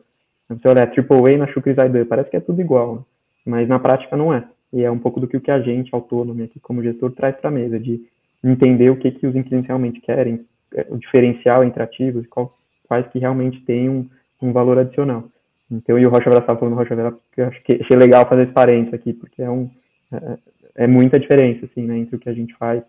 [0.48, 3.02] Você olha, AAA na Shukri Zaidan, parece que é tudo igual, né?
[3.46, 4.44] mas na prática não é.
[4.72, 7.36] E é um pouco do que o que a gente, autônomo aqui como gestor, traz
[7.36, 8.00] para a mesa, de
[8.42, 12.54] entender o que, que os inquilinos realmente querem, é, o diferencial entre ativos, qual,
[12.88, 14.08] quais que realmente têm um,
[14.40, 15.24] um valor adicional.
[15.70, 18.42] Então, e o Rocha estava falando Rocha Vera, porque eu acho que achei legal fazer
[18.42, 19.70] esse parênteses aqui, porque é, um,
[20.12, 20.38] é,
[20.84, 22.82] é, muita diferença, assim, né, entre o que a gente faz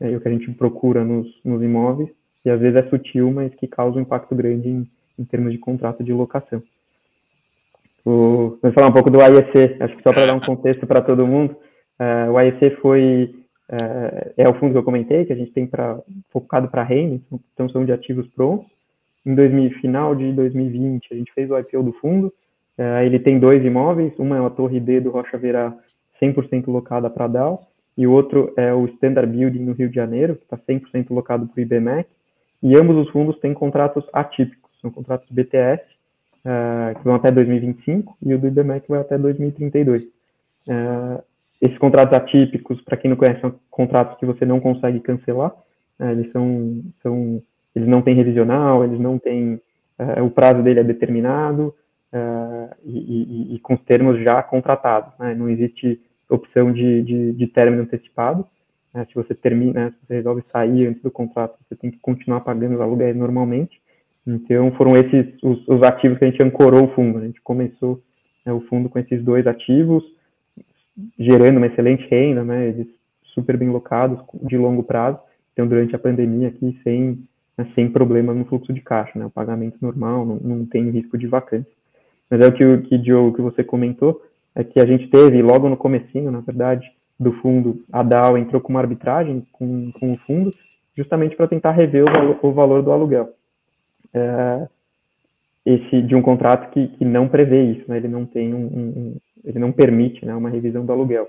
[0.00, 2.08] é, e o que a gente procura nos, nos imóveis,
[2.44, 5.58] e às vezes é sutil, mas que causa um impacto grande em, em termos de
[5.58, 6.62] contrato de locação.
[8.04, 11.02] O, vamos falar um pouco do AIEC, acho que só para dar um contexto para
[11.02, 11.56] todo mundo,
[11.98, 13.34] uh, o AIEC foi,
[13.70, 15.98] uh, é o fundo que eu comentei, que a gente tem pra,
[16.30, 17.20] focado para REN,
[17.52, 18.70] então são de ativos prontos,
[19.24, 22.32] em 2000, final de 2020, a gente fez o IPO do fundo.
[22.78, 25.74] É, ele tem dois imóveis, uma é a Torre D do Rocha Verá,
[26.20, 30.36] 100% locada para DAO, e o outro é o Standard Building no Rio de Janeiro,
[30.36, 32.08] que está 100% locado para o IBMEC.
[32.62, 35.82] E ambos os fundos têm contratos atípicos, são contratos BTS,
[36.44, 40.04] uh, é, que vão até 2025, e o do IBMEC vai até 2032.
[40.04, 40.08] Uh,
[40.68, 41.22] é,
[41.62, 46.04] esses contratos atípicos, para quem não conhece, são contratos que você não consegue cancelar, uh,
[46.04, 47.42] eles são, são
[47.74, 49.60] eles não têm revisional, eles não têm,
[50.24, 51.72] o prazo dele é determinado
[52.84, 55.34] e, e, e, com os termos já contratados, né?
[55.34, 58.44] não existe opção de, de, de término antecipado,
[58.92, 59.06] né?
[59.06, 62.74] se você termina, se você resolve sair antes do contrato, você tem que continuar pagando
[62.74, 63.79] os aluguéis normalmente,
[64.34, 68.00] então foram esses os, os ativos que a gente ancorou o fundo, a gente começou
[68.44, 70.04] né, o fundo com esses dois ativos,
[71.18, 72.86] gerando uma excelente renda, né, eles
[73.34, 75.18] super bem locados, de longo prazo,
[75.52, 77.18] então durante a pandemia aqui, sem
[77.60, 79.26] né, sem problemas no fluxo de caixa, né?
[79.26, 81.70] O pagamento normal, não, não tem risco de vacância.
[82.30, 84.22] Mas é o que que, Joe, que você comentou,
[84.54, 88.62] é que a gente teve logo no comecinho, na verdade, do fundo, a DAO entrou
[88.62, 90.50] com uma arbitragem com, com o fundo,
[90.96, 93.34] justamente para tentar rever o o valor do aluguel.
[94.12, 94.68] É,
[95.64, 97.98] esse de um contrato que, que não prevê isso, né?
[97.98, 101.28] ele não tem um, um ele não permite né, uma revisão do aluguel.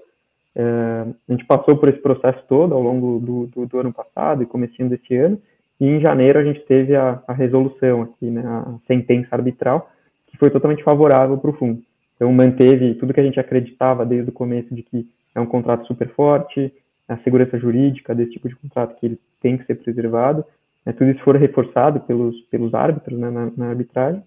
[0.54, 4.44] É, a gente passou por esse processo todo ao longo do, do, do, ano passado
[4.44, 5.42] e comecinho desse ano,
[5.80, 9.90] e em janeiro a gente teve a, a resolução aqui, né, a sentença arbitral,
[10.28, 11.82] que foi totalmente favorável para o fundo.
[12.16, 15.88] Então manteve tudo que a gente acreditava desde o começo de que é um contrato
[15.88, 16.72] super forte,
[17.08, 20.46] a segurança jurídica desse tipo de contrato que ele tem que ser preservado,
[20.86, 24.22] né, tudo isso foi reforçado pelos, pelos árbitros né, na, na arbitragem,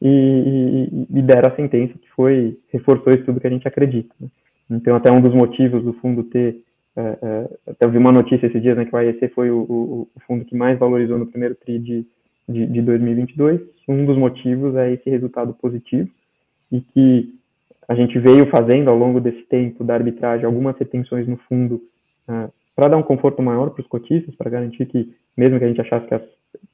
[0.00, 4.14] e, e, e, deram a sentença que foi reforçou isso tudo que a gente acredita.
[4.20, 4.28] Né?
[4.70, 6.62] Então, até um dos motivos do fundo ter.
[6.96, 9.60] É, é, até eu vi uma notícia esses dias né, que o AEC foi o,
[9.60, 12.06] o, o, fundo que mais valorizou no primeiro TRI de,
[12.48, 13.60] de, de 2022.
[13.88, 16.08] Um dos motivos é esse resultado positivo
[16.70, 17.34] e que
[17.88, 21.80] a gente veio fazendo ao longo desse tempo da arbitragem algumas retenções no fundo
[22.28, 25.68] uh, para dar um conforto maior para os cotistas, para garantir que, mesmo que a
[25.68, 26.22] gente achasse que as,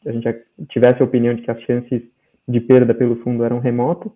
[0.05, 0.29] a gente
[0.69, 2.03] tivesse a opinião de que as chances
[2.47, 4.12] de perda pelo fundo eram remotas,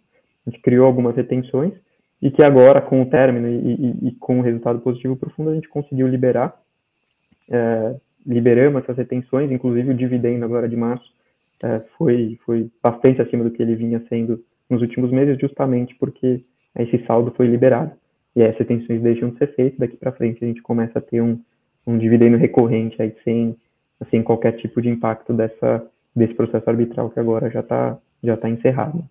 [0.46, 1.72] a gente criou algumas retenções
[2.20, 5.32] e que agora, com o término e, e, e com o resultado positivo para o
[5.32, 6.60] fundo, a gente conseguiu liberar,
[7.50, 7.96] é,
[8.26, 11.10] liberamos essas retenções, inclusive o dividendo agora de março
[11.62, 16.44] é, foi, foi bastante acima do que ele vinha sendo nos últimos meses, justamente porque
[16.76, 17.92] esse saldo foi liberado.
[18.36, 21.22] E essas retenções deixam de ser feitas, daqui para frente a gente começa a ter
[21.22, 21.40] um,
[21.88, 23.56] um dividendo recorrente aí sem,
[24.10, 28.48] sem qualquer tipo de impacto dessa, desse processo arbitral que agora já está já tá
[28.48, 29.08] encerrado.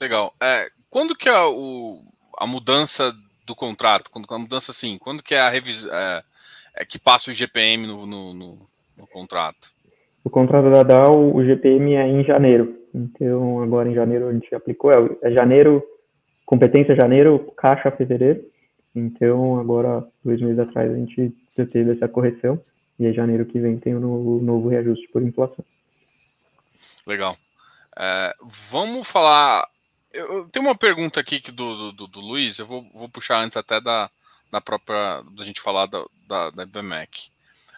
[0.00, 0.32] Legal.
[0.40, 2.02] É, quando que a, o,
[2.38, 3.12] a mudança
[3.46, 6.22] do contrato, quando a mudança assim, quando que é a revisão, é,
[6.76, 8.58] é, que passa o GPM no, no, no,
[8.96, 9.72] no, contrato?
[10.24, 12.78] O contrato da DAO, o GPM é em janeiro.
[12.94, 15.82] Então, agora em janeiro a gente aplicou, é, é janeiro,
[16.46, 18.44] competência janeiro, caixa fevereiro.
[18.94, 22.62] Então, agora, dois meses atrás, a gente já teve essa correção.
[22.98, 25.64] E em janeiro que vem tem o novo, novo reajuste por inflação.
[27.06, 27.36] Legal.
[27.96, 28.34] É,
[28.70, 29.66] vamos falar
[30.12, 33.80] eu tenho uma pergunta aqui do, do, do Luiz, eu vou, vou, puxar antes até
[33.80, 34.10] da,
[34.50, 35.22] da própria.
[35.32, 37.30] da gente falar da, da, da IBMEC.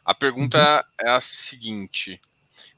[0.05, 1.09] A pergunta uhum.
[1.09, 2.21] é a seguinte: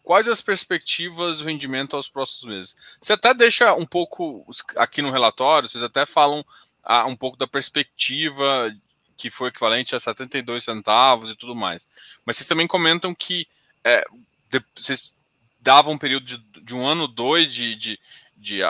[0.02, 2.76] quais as perspectivas do rendimento aos próximos meses?
[3.00, 4.44] Você até deixa um pouco
[4.76, 6.44] aqui no relatório, vocês até falam
[6.83, 8.74] ah, um pouco da perspectiva
[9.16, 11.87] que foi equivalente a 72 centavos e tudo mais.
[12.24, 13.46] Mas vocês também comentam que
[13.83, 14.05] é,
[14.50, 15.14] de, vocês
[15.61, 17.98] davam um período de, de um ano, dois de, de,
[18.37, 18.62] de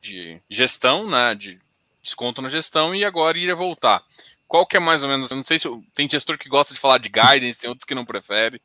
[0.00, 1.58] de gestão, né, de
[2.02, 4.02] desconto na gestão e agora iria voltar.
[4.48, 6.80] Qual que é mais ou menos, eu não sei se tem gestor que gosta de
[6.80, 8.60] falar de guidance, tem outros que não prefere.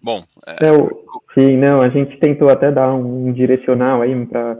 [0.00, 0.68] Bom, é...
[0.68, 4.56] Eu, sim, não, a gente tentou até dar um direcional aí para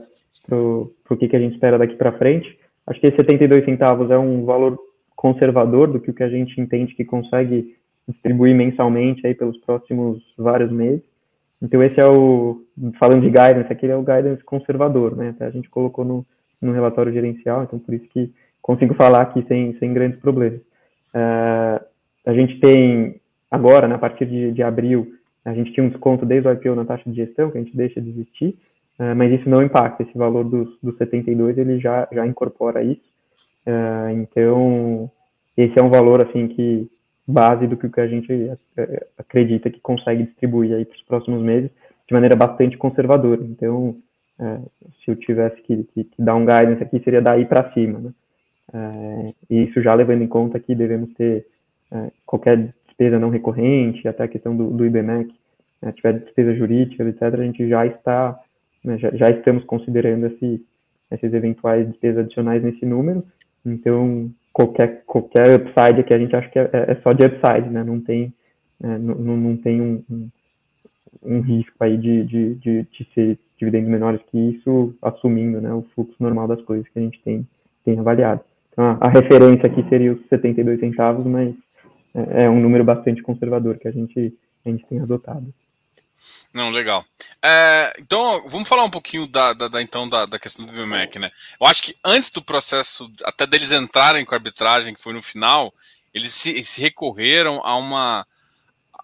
[0.51, 2.59] o que, que a gente espera daqui para frente.
[2.87, 4.79] Acho que 72 centavos é um valor
[5.27, 10.23] conservador do que o que a gente entende que consegue distribuir mensalmente aí pelos próximos
[10.39, 11.03] vários meses.
[11.61, 12.63] Então esse é o,
[12.99, 15.31] falando de guidance, aquele é o guidance conservador, né?
[15.31, 16.25] Até a gente colocou no,
[16.63, 20.61] no relatório gerencial, então por isso que consigo falar aqui sem, sem grandes problemas.
[21.09, 21.85] Uh,
[22.25, 25.13] a gente tem agora, né, a partir de, de abril,
[25.45, 27.77] a gente tinha um desconto desde o IPO na taxa de gestão, que a gente
[27.77, 28.57] deixa de existir,
[29.01, 33.17] uh, mas isso não impacta, esse valor dos, dos 72 ele já, já incorpora isso.
[33.67, 35.11] Uh, então,
[35.57, 36.91] esse é um valor assim que
[37.27, 38.33] base do que a gente
[38.77, 41.71] é, acredita que consegue distribuir aí para os próximos meses
[42.07, 43.43] de maneira bastante conservadora.
[43.43, 43.97] Então,
[44.39, 44.59] é,
[45.03, 47.99] se eu tivesse que, que, que, dar um guidance aqui, seria daí para cima.
[47.99, 48.11] Né?
[48.73, 51.47] É, isso já levando em conta que devemos ter
[51.91, 55.33] é, qualquer despesa não recorrente, até a questão do, do IBMEC,
[55.83, 58.39] né, tiver despesa jurídica, etc., a gente já está,
[58.83, 60.65] né, já, já, estamos considerando esse,
[61.11, 63.25] esses eventuais despesas adicionais nesse número.
[63.65, 67.85] Então, qualquer, qualquer upside que a gente acha que é, é só de upside, né?
[67.85, 68.33] Não tem,
[68.83, 70.31] é, não, não tem um, um,
[71.23, 75.85] um, risco aí de, de, de, de ser dividendos menores que isso, assumindo né, o
[75.95, 77.47] fluxo normal das coisas que a gente tem,
[77.85, 78.41] tem avaliado.
[78.73, 81.55] Então, a, a referência aqui seria os 72 centavos, mas
[82.15, 85.53] é, é um número bastante conservador que a gente, a gente tem adotado.
[86.53, 87.05] Não, legal.
[87.43, 91.19] É, então, vamos falar um pouquinho da, da, da então da, da, questão do BMEC,
[91.19, 91.31] né?
[91.61, 95.23] Eu acho que antes do processo, até deles entrarem com a arbitragem, que foi no
[95.23, 95.73] final,
[96.15, 98.27] eles se, se recorreram a uma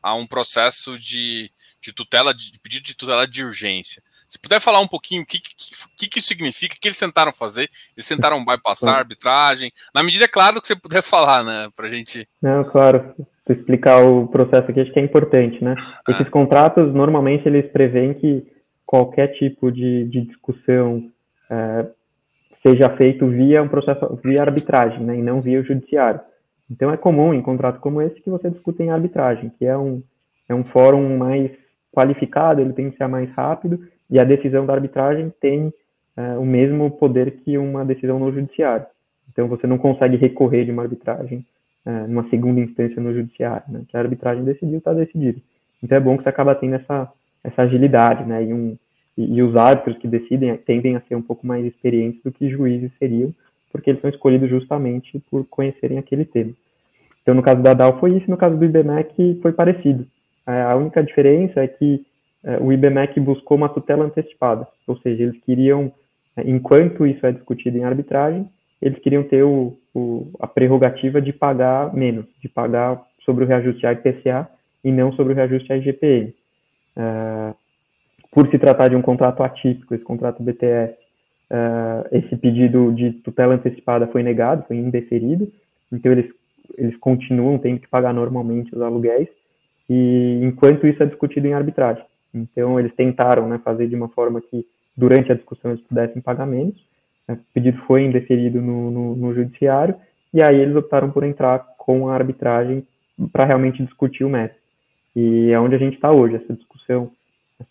[0.03, 4.03] a um processo de, de tutela, de, de pedido de tutela de urgência.
[4.29, 7.33] Se puder falar um pouquinho o que, que, que, isso significa, o que eles tentaram
[7.33, 11.71] fazer, eles tentaram bypassar a arbitragem, na medida, é claro, que você puder falar, né,
[11.77, 12.27] pra gente...
[12.41, 13.15] Não, claro
[13.49, 15.75] explicar o processo aqui, acho que é importante, né?
[15.77, 16.13] Ah.
[16.13, 18.47] Esses contratos, normalmente, eles prevêem que
[18.87, 21.11] qualquer tipo de, de discussão
[21.51, 21.87] é,
[22.63, 26.21] seja feito via um processo, via arbitragem, né, e não via o judiciário.
[26.71, 30.03] Então é comum em contrato como esse que você discute em arbitragem, que é um,
[30.49, 31.51] é um fórum mais
[31.93, 35.73] qualificado, ele tem que ser mais rápido, e a decisão da arbitragem tem
[36.17, 38.87] é, o mesmo poder que uma decisão no judiciário.
[39.31, 41.45] Então você não consegue recorrer de uma arbitragem
[41.85, 43.83] é, numa segunda instância no judiciário, né?
[43.89, 45.41] Que a arbitragem decidiu, está decidido.
[45.83, 47.11] Então é bom que você acaba tendo essa,
[47.43, 48.45] essa agilidade, né?
[48.45, 48.77] E, um,
[49.17, 52.49] e, e, os árbitros que decidem tendem a ser um pouco mais experientes do que
[52.49, 53.35] juízes seriam,
[53.71, 56.53] porque eles são escolhidos justamente por conhecerem aquele tema.
[57.23, 60.07] Então no caso da DAO foi isso, no caso do IBMEC foi parecido.
[60.47, 62.05] É, a única diferença é que
[62.45, 65.93] é, o IBMEC buscou uma tutela antecipada, ou seja, eles queriam,
[66.37, 68.49] é, enquanto isso é discutido em arbitragem,
[68.83, 73.87] eles queriam ter o, o, a prerrogativa de pagar menos, de pagar sobre o reajuste
[73.87, 74.49] IPCA
[74.83, 76.35] e não sobre o reajuste IGPM.
[76.97, 77.55] Uh,
[78.33, 80.95] por se tratar de um contrato atípico, esse contrato BTS,
[81.51, 85.51] uh, esse pedido de tutela antecipada foi negado, foi indeferido,
[85.93, 86.31] então eles,
[86.77, 89.29] eles continuam tendo que pagar normalmente os aluguéis,
[89.89, 92.05] e enquanto isso é discutido em arbitragem.
[92.35, 94.67] Então, eles tentaram né, fazer de uma forma que,
[94.97, 96.75] durante a discussão, eles pudessem pagar menos.
[97.35, 99.95] O pedido foi indeferido no, no, no judiciário,
[100.33, 102.87] e aí eles optaram por entrar com a arbitragem
[103.33, 104.57] para realmente discutir o mérito.
[105.15, 106.37] E é onde a gente está hoje.
[106.37, 107.11] Essa discussão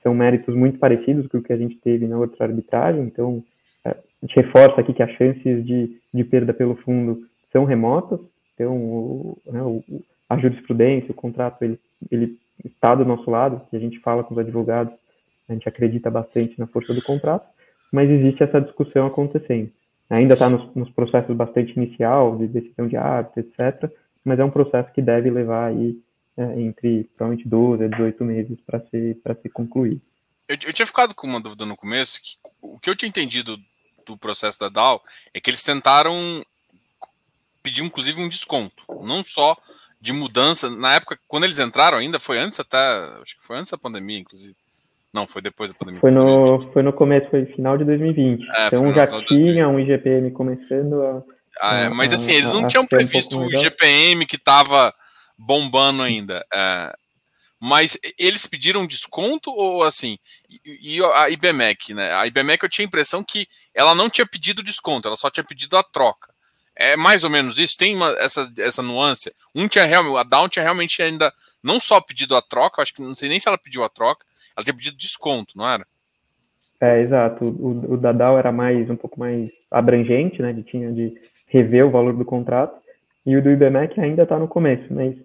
[0.04, 3.44] são méritos muito parecidos com o que a gente teve na outra arbitragem, então
[3.84, 8.20] é, a gente reforça aqui que as chances de, de perda pelo fundo são remotas,
[8.54, 9.84] então o, né, o,
[10.30, 14.34] a jurisprudência, o contrato, ele, ele está do nosso lado, que a gente fala com
[14.34, 14.94] os advogados,
[15.50, 17.46] a gente acredita bastante na força do contrato,
[17.92, 19.72] mas existe essa discussão acontecendo.
[20.10, 23.90] Ainda está nos, nos, processos bastante inicial, de decisão de hábito, etc.,
[24.24, 25.98] mas é um processo que deve levar aí
[26.38, 30.02] é, entre provavelmente 12 a 18 meses para ser, ser concluído.
[30.48, 33.58] Eu, eu, tinha ficado com uma dúvida no começo, que o que eu tinha entendido
[34.06, 35.02] do processo da DAO
[35.34, 36.44] é que eles tentaram
[37.64, 39.58] pedir, inclusive, um desconto, não só
[40.00, 40.70] de mudança.
[40.70, 42.78] Na época, quando eles entraram ainda, foi antes até.
[43.22, 44.56] Acho que foi antes da pandemia, inclusive.
[45.14, 46.00] Não, foi depois da pandemia.
[46.00, 48.44] Foi no, foi no começo, foi final de 2020.
[48.56, 51.24] É, então já tinha um IGPM começando a.
[51.62, 54.94] Ah, é, mas assim, eles não tinham previsto um o IGPM que estava
[55.38, 56.46] bombando ainda.
[56.54, 56.94] É,
[57.60, 60.18] mas eles pediram desconto ou assim?
[60.50, 62.14] E, e a IBMEC, né?
[62.14, 65.44] A IBMEC eu tinha a impressão que ela não tinha pedido desconto, ela só tinha
[65.44, 66.32] pedido a troca.
[66.76, 67.78] É mais ou menos isso?
[67.78, 69.32] Tem uma, essa, essa nuance?
[69.54, 71.32] Um tinha realmente, a Down tinha realmente ainda
[71.62, 74.26] não só pedido a troca, acho que não sei nem se ela pediu a troca,
[74.56, 75.86] ela tinha pedido desconto, não era?
[76.80, 77.46] É, exato.
[77.46, 80.54] O, o da Dow era mais um pouco mais abrangente, né?
[80.66, 81.14] Tinha de
[81.48, 82.82] rever o valor do contrato.
[83.26, 85.16] E o do IBMEC ainda está no começo, mas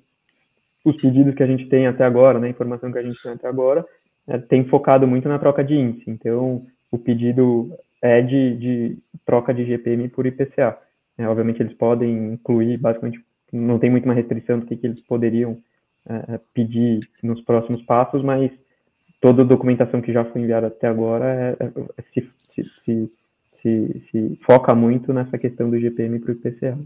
[0.85, 3.33] os pedidos que a gente tem até agora, né, a informação que a gente tem
[3.33, 3.85] até agora,
[4.29, 6.09] é, tem focado muito na troca de índice.
[6.11, 7.71] Então, o pedido
[8.03, 10.79] é de, de troca de GPM por IPCA.
[11.19, 13.19] É, obviamente eles podem incluir, basicamente,
[13.53, 15.59] não tem muita restrição do que, que eles poderiam
[16.09, 18.51] é, é, pedir nos próximos passos, mas
[19.21, 21.67] toda a documentação que já foi enviada até agora é, é,
[21.99, 23.13] é se, se,
[23.63, 26.79] se, se, foca muito nessa questão do GPM para o IPCA.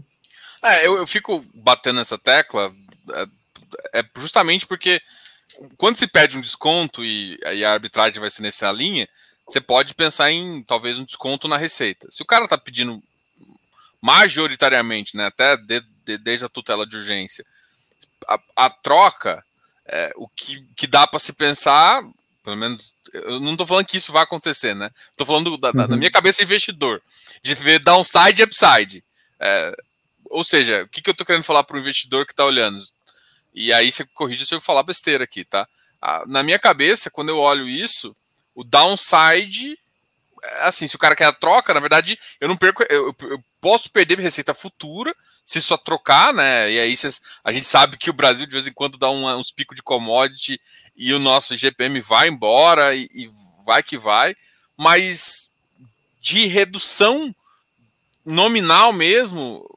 [0.63, 2.73] É, eu, eu fico batendo nessa tecla
[3.93, 5.01] é justamente porque
[5.77, 9.07] quando se pede um desconto e, e a arbitragem vai ser nessa linha,
[9.47, 12.07] você pode pensar em talvez um desconto na receita.
[12.09, 13.01] Se o cara está pedindo
[14.01, 17.45] majoritariamente, né, até de, de, desde a tutela de urgência,
[18.27, 19.43] a, a troca,
[19.85, 22.01] é, o que, que dá para se pensar,
[22.43, 24.89] pelo menos, eu não estou falando que isso vai acontecer, né?
[25.11, 25.87] Estou falando da, uhum.
[25.87, 27.01] da, minha cabeça investidor,
[27.41, 29.03] de ver downside e upside.
[29.39, 29.75] É,
[30.25, 32.83] ou seja, o que, que eu estou querendo falar para o investidor que está olhando?
[33.53, 35.67] E aí você corrige se eu falar besteira aqui, tá?
[36.27, 38.15] Na minha cabeça, quando eu olho isso,
[38.55, 39.77] o downside
[40.61, 43.89] assim, se o cara quer a troca, na verdade, eu não perco, eu, eu posso
[43.91, 45.15] perder receita futura
[45.45, 46.71] se só trocar, né?
[46.71, 49.27] E aí cês, a gente sabe que o Brasil de vez em quando dá um,
[49.37, 50.59] uns picos de commodity
[50.95, 53.31] e o nosso GPM vai embora e, e
[53.65, 54.35] vai que vai,
[54.75, 55.49] mas
[56.19, 57.33] de redução
[58.25, 59.67] nominal mesmo,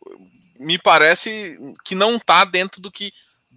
[0.58, 3.12] me parece que não está dentro do que,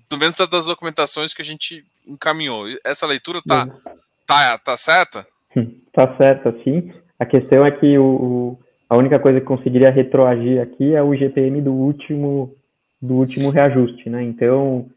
[0.08, 2.66] pelo menos das documentações que a gente encaminhou.
[2.84, 3.68] Essa leitura tá,
[4.26, 5.28] tá, tá certa?
[5.94, 6.92] Tá certo, assim.
[7.20, 8.58] A questão é que o,
[8.90, 12.56] a única coisa que conseguiria retroagir aqui é o GPM do último
[13.02, 14.24] do último reajuste, né?
[14.24, 14.90] Então,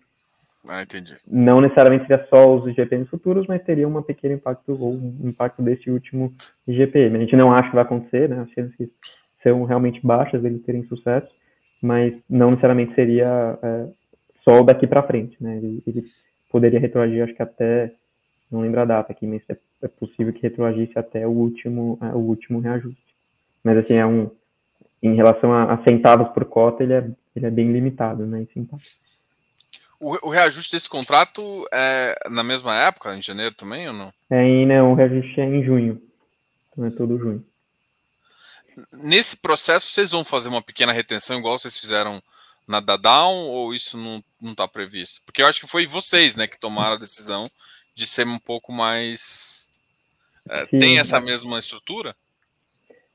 [0.69, 1.17] ah, entendi.
[1.27, 5.63] não necessariamente seria só os GPMs futuros, mas teria um pequeno impacto ou um impacto
[5.63, 6.33] desse último
[6.67, 7.17] GPM.
[7.17, 8.41] A gente não acha que vai acontecer, né?
[8.41, 8.89] As chances
[9.43, 11.29] são realmente baixas deles terem sucesso,
[11.83, 13.87] mas não necessariamente seria é,
[14.45, 15.57] só daqui para frente, né?
[15.57, 16.03] Ele, ele,
[16.51, 17.93] poderia retroagir, acho que até
[18.51, 22.07] não lembro a data aqui, mas é, é possível que retroagisse até o último, é,
[22.07, 23.01] o último reajuste.
[23.63, 24.31] Mas assim, é um,
[25.03, 28.43] em relação a, a centavos por cota, ele é, ele é bem limitado, né?
[28.43, 28.97] Em centavos.
[30.01, 31.43] O, o, reajuste desse contrato
[31.73, 34.13] é na mesma época, em janeiro também ou não?
[34.31, 36.03] É, em, né, o reajuste é em junho.
[36.73, 37.45] Então é todo junho.
[38.93, 42.23] Nesse processo, vocês vão fazer uma pequena retenção, igual vocês fizeram
[42.67, 45.21] na Dadown, ou isso não está previsto?
[45.27, 47.47] Porque eu acho que foi vocês né, que tomaram a decisão
[48.01, 49.71] de ser um pouco mais.
[50.49, 52.17] É, Sim, tem essa mesma estrutura?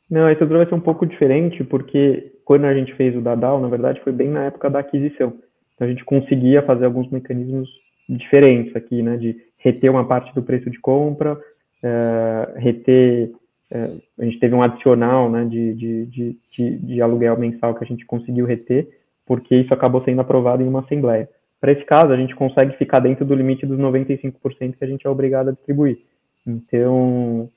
[0.10, 3.60] Não, a estrutura vai ser um pouco diferente, porque quando a gente fez o Dadal,
[3.60, 5.34] na verdade, foi bem na época da aquisição.
[5.74, 7.68] Então a gente conseguia fazer alguns mecanismos
[8.08, 9.18] diferentes aqui, né?
[9.18, 11.40] De reter uma parte do preço de compra,
[11.82, 13.32] é, reter.
[13.72, 17.84] É, a gente teve um adicional né, de, de, de, de, de aluguel mensal que
[17.84, 18.88] a gente conseguiu reter,
[19.26, 21.28] porque isso acabou sendo aprovado em uma assembleia.
[21.66, 25.08] Para esse caso, a gente consegue ficar dentro do limite dos 95% que a gente
[25.08, 25.98] é obrigado a distribuir.
[26.46, 27.50] Então,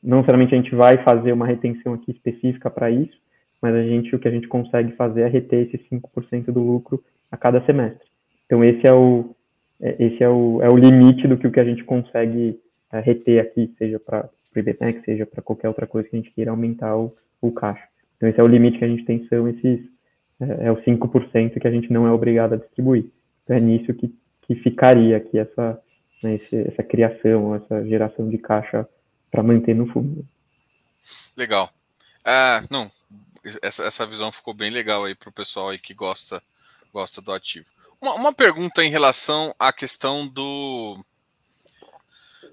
[0.00, 3.18] não necessariamente a gente vai fazer uma retenção aqui específica para isso,
[3.60, 7.02] mas a gente, o que a gente consegue fazer é reter esses 5% do lucro
[7.28, 8.06] a cada semestre.
[8.46, 9.34] Então esse é o,
[9.80, 12.56] é, esse é o, é o limite do que o que a gente consegue
[12.92, 16.32] é, reter aqui, seja para o IBMEC, seja para qualquer outra coisa que a gente
[16.32, 17.82] queira aumentar o, o caixa.
[18.16, 19.80] Então esse é o limite que a gente tem, são esses,
[20.40, 23.10] é, é o 5% que a gente não é obrigado a distribuir.
[23.50, 25.80] É nisso que, que ficaria aqui essa,
[26.22, 28.88] né, esse, essa criação, essa geração de caixa
[29.30, 30.26] para manter no fundo.
[31.36, 31.70] Legal.
[32.24, 32.90] Ah, não,
[33.62, 36.42] essa, essa visão ficou bem legal aí para o pessoal aí que gosta,
[36.92, 37.66] gosta do ativo.
[38.00, 41.02] Uma, uma pergunta em relação à questão do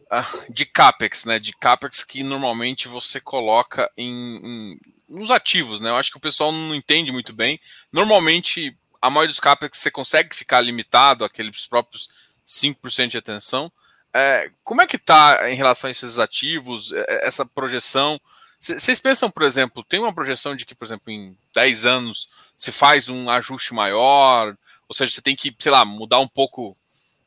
[0.09, 1.39] ah, de capex, né?
[1.39, 4.79] De capex que normalmente você coloca em, em,
[5.09, 5.89] nos ativos, né?
[5.89, 7.59] Eu acho que o pessoal não entende muito bem.
[7.91, 12.09] Normalmente, a maioria dos capex você consegue ficar limitado àqueles próprios
[12.45, 13.71] 5% de atenção.
[14.13, 18.19] É, como é que está em relação a esses ativos, é, é, essa projeção?
[18.59, 22.27] Vocês pensam, por exemplo, tem uma projeção de que, por exemplo, em 10 anos
[22.57, 24.57] se faz um ajuste maior,
[24.89, 26.75] ou seja, você tem que, sei lá, mudar um pouco,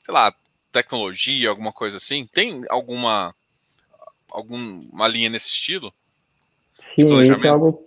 [0.05, 0.35] sei lá,
[0.73, 2.27] tecnologia, alguma coisa assim?
[2.27, 3.35] Tem alguma
[4.31, 5.93] alguma linha nesse estilo?
[6.95, 7.87] Sim, isso é algo.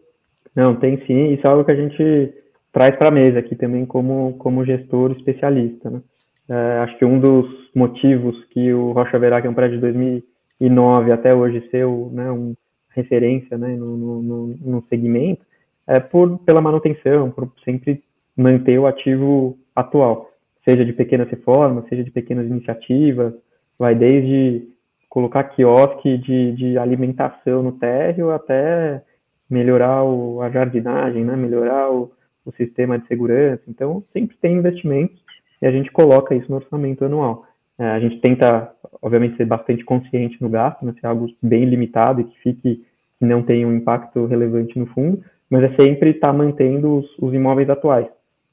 [0.55, 2.42] Não, tem sim, isso é algo que a gente
[2.73, 6.01] traz para a mesa aqui também como, como gestor especialista, né?
[6.49, 9.81] É, acho que um dos motivos que o Rocha Verá, que é um prédio de
[9.81, 12.53] 2009 até hoje ser né, uma
[12.89, 15.45] referência né, no, no, no, segmento,
[15.87, 18.03] é por, pela manutenção, por sempre
[18.35, 20.31] manter o ativo atual,
[20.65, 23.33] seja de pequenas reformas, seja de pequenas iniciativas,
[23.79, 24.67] vai desde
[25.09, 29.01] colocar quiosque de, de alimentação no térreo até
[29.49, 32.11] melhorar o, a jardinagem, né, melhorar o,
[32.45, 33.63] o sistema de segurança.
[33.67, 35.21] Então, sempre tem investimentos
[35.61, 37.45] e a gente coloca isso no orçamento anual.
[37.77, 38.71] É, a gente tenta,
[39.01, 42.85] obviamente, ser bastante consciente no gasto, né, ser algo bem limitado e que fique,
[43.19, 47.17] que não tenha um impacto relevante no fundo, mas é sempre estar tá mantendo os,
[47.19, 48.07] os, imóveis atuais.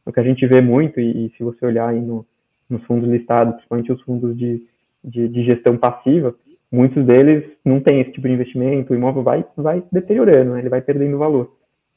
[0.07, 2.25] O que a gente vê muito, e, e se você olhar aí no,
[2.69, 4.63] nos fundos listados, principalmente os fundos de,
[5.05, 6.35] de, de, gestão passiva,
[6.71, 10.69] muitos deles não têm esse tipo de investimento, o imóvel vai, vai deteriorando, né, ele
[10.69, 11.53] vai perdendo valor.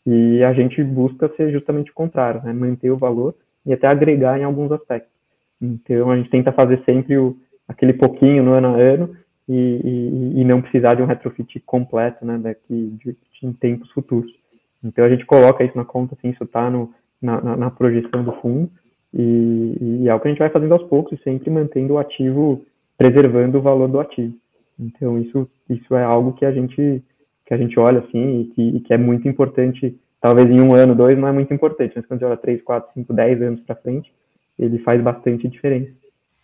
[0.05, 3.33] E a gente busca ser justamente o contrário, né, manter o valor
[3.65, 5.11] e até agregar em alguns aspectos.
[5.61, 7.37] Então a gente tenta fazer sempre o,
[7.67, 9.15] aquele pouquinho no ano a ano
[9.47, 14.31] e, e, e não precisar de um retrofit completo, né, daqui de, em tempos futuros.
[14.83, 16.87] Então a gente coloca isso na conta, assim, isso está na,
[17.21, 18.69] na, na, projeção do fundo
[19.13, 22.65] e, e, é o que a gente vai fazendo aos poucos, sempre mantendo o ativo,
[22.97, 24.33] preservando o valor do ativo.
[24.77, 27.01] Então isso, isso é algo que a gente
[27.45, 30.73] que a gente olha assim e que, e que é muito importante talvez em um
[30.73, 33.59] ano, dois, não é muito importante, mas quando você olha três, quatro, cinco, dez anos
[33.61, 34.09] para frente,
[34.57, 35.91] ele faz bastante diferença.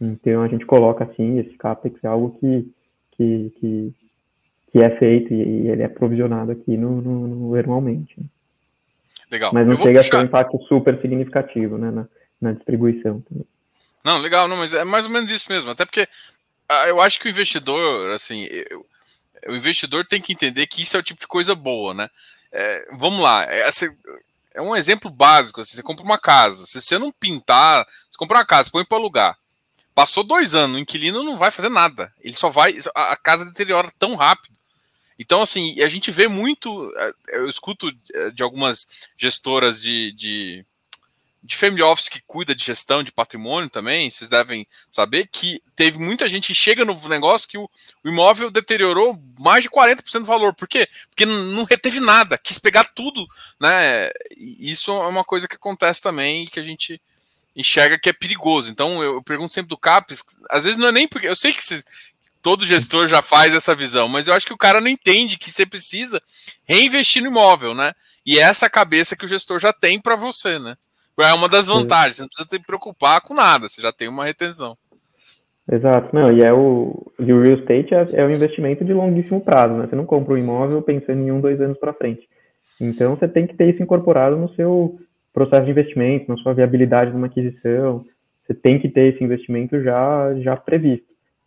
[0.02, 2.70] Então a gente coloca assim, esse CAPEX é algo que,
[3.16, 3.93] que, que,
[4.72, 8.18] que é feito e, ele é provisionado aqui no, no, no anualmente.
[9.32, 9.52] Legal.
[9.54, 10.08] Mas não chega puxar...
[10.08, 12.08] a ter um impacto super significativo né, na,
[12.41, 13.45] na distribuição também.
[14.04, 15.70] Não, legal, não, mas é mais ou menos isso mesmo.
[15.70, 16.06] Até porque
[16.68, 18.86] ah, eu acho que o investidor, assim, eu,
[19.47, 22.09] o investidor tem que entender que isso é o tipo de coisa boa, né?
[22.51, 23.89] É, vamos lá, essa é,
[24.55, 25.61] é um exemplo básico.
[25.61, 28.97] Assim, você compra uma casa, se você não pintar, você compra uma casa, põe para
[28.97, 29.37] alugar.
[29.93, 32.13] Passou dois anos, o inquilino não vai fazer nada.
[32.21, 32.73] Ele só vai.
[32.95, 34.57] A casa deteriora tão rápido.
[35.17, 36.93] Então, assim, a gente vê muito.
[36.97, 38.87] É, eu escuto é, de algumas
[39.17, 40.65] gestoras de, de
[41.41, 45.97] de family office que cuida de gestão de patrimônio também, vocês devem saber que teve
[45.97, 47.69] muita gente que chega no negócio que o,
[48.03, 50.53] o imóvel deteriorou mais de 40% do valor.
[50.53, 50.87] Por quê?
[51.09, 53.25] Porque não reteve nada, quis pegar tudo,
[53.59, 54.09] né?
[54.37, 57.01] E isso é uma coisa que acontece também que a gente
[57.55, 58.69] enxerga que é perigoso.
[58.69, 61.53] Então eu, eu pergunto sempre do CAPES, às vezes não é nem porque eu sei
[61.53, 61.83] que vocês
[62.41, 65.51] todo gestor já faz essa visão, mas eu acho que o cara não entende que
[65.51, 66.21] você precisa
[66.65, 67.93] reinvestir no imóvel, né?
[68.25, 70.77] E é essa cabeça que o gestor já tem para você, né?
[71.22, 74.26] É uma das vantagens, você não precisa se preocupar com nada, você já tem uma
[74.26, 74.78] retenção.
[75.72, 79.39] Exato, não, e é o, e o real estate é, é um investimento de longuíssimo
[79.39, 79.88] prazo, né?
[79.88, 82.28] Você não compra um imóvel pensando em um, dois anos para frente.
[82.82, 84.99] Então você tem que ter isso incorporado no seu
[85.32, 88.03] processo de investimento, na sua viabilidade de uma aquisição.
[88.45, 91.05] Você tem que ter esse investimento já, já previsto.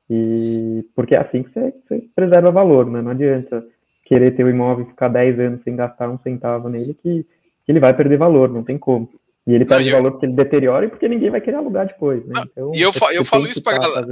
[0.09, 3.03] E porque é assim que você, você preserva valor, né?
[3.03, 3.64] Não adianta
[4.05, 7.27] querer ter o imóvel e ficar 10 anos sem gastar um centavo nele que,
[7.64, 9.09] que ele vai perder valor, não tem como.
[9.47, 10.12] E ele perde não, valor eu...
[10.12, 12.24] porque ele deteriora e porque ninguém vai querer alugar depois.
[12.26, 12.45] Né?
[12.45, 14.07] Então, e eu, fa eu falo isso para galera.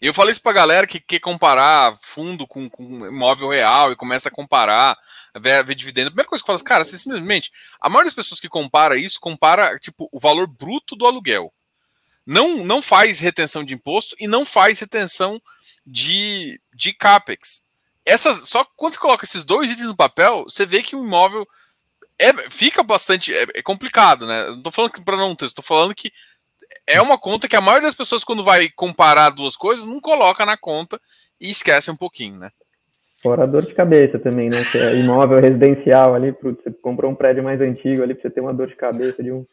[0.00, 4.30] Eu falo isso pra galera que quer comparar fundo com, com imóvel real e começa
[4.30, 4.96] a comparar,
[5.38, 6.08] ver, ver dividendo.
[6.08, 9.20] A primeira coisa que eu falo, cara, simplesmente, a maioria das pessoas que compara isso,
[9.20, 11.52] compara, tipo, o valor bruto do aluguel.
[12.26, 15.40] Não, não faz retenção de imposto e não faz retenção
[15.86, 17.62] de, de CAPEX.
[18.06, 21.46] Essas, só quando você coloca esses dois itens no papel, você vê que o imóvel
[22.20, 24.48] é, fica bastante é, é complicado, né?
[24.48, 26.12] Não tô falando para não ter, estou falando que
[26.86, 30.44] é uma conta que a maioria das pessoas, quando vai comparar duas coisas, não coloca
[30.44, 31.00] na conta
[31.40, 32.50] e esquece um pouquinho, né?
[33.22, 34.56] Fora a dor de cabeça também, né?
[34.70, 38.40] Que é imóvel residencial ali, você comprou um prédio mais antigo ali, pra você ter
[38.40, 39.46] uma dor de cabeça de um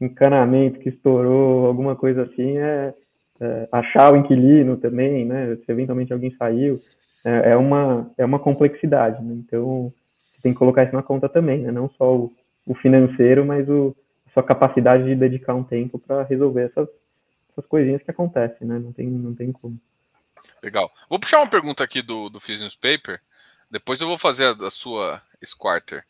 [0.00, 2.94] encanamento que estourou, alguma coisa assim, é,
[3.40, 5.56] é achar o inquilino também, né?
[5.64, 6.80] Se eventualmente alguém saiu,
[7.24, 9.34] é, é uma, é uma complexidade, né?
[9.46, 9.92] Então,
[10.42, 11.70] tem que colocar isso na conta também, né?
[11.70, 12.32] Não só o,
[12.66, 13.96] o financeiro, mas o,
[14.32, 16.88] sua capacidade de dedicar um tempo para resolver essas,
[17.50, 18.78] essas coisinhas que acontecem, né?
[18.78, 19.78] Não tem, não tem como.
[20.62, 20.90] Legal.
[21.08, 23.20] Vou puxar uma pergunta aqui do, do Fizz Newspaper.
[23.70, 26.04] Depois eu vou fazer a, a sua Squarter.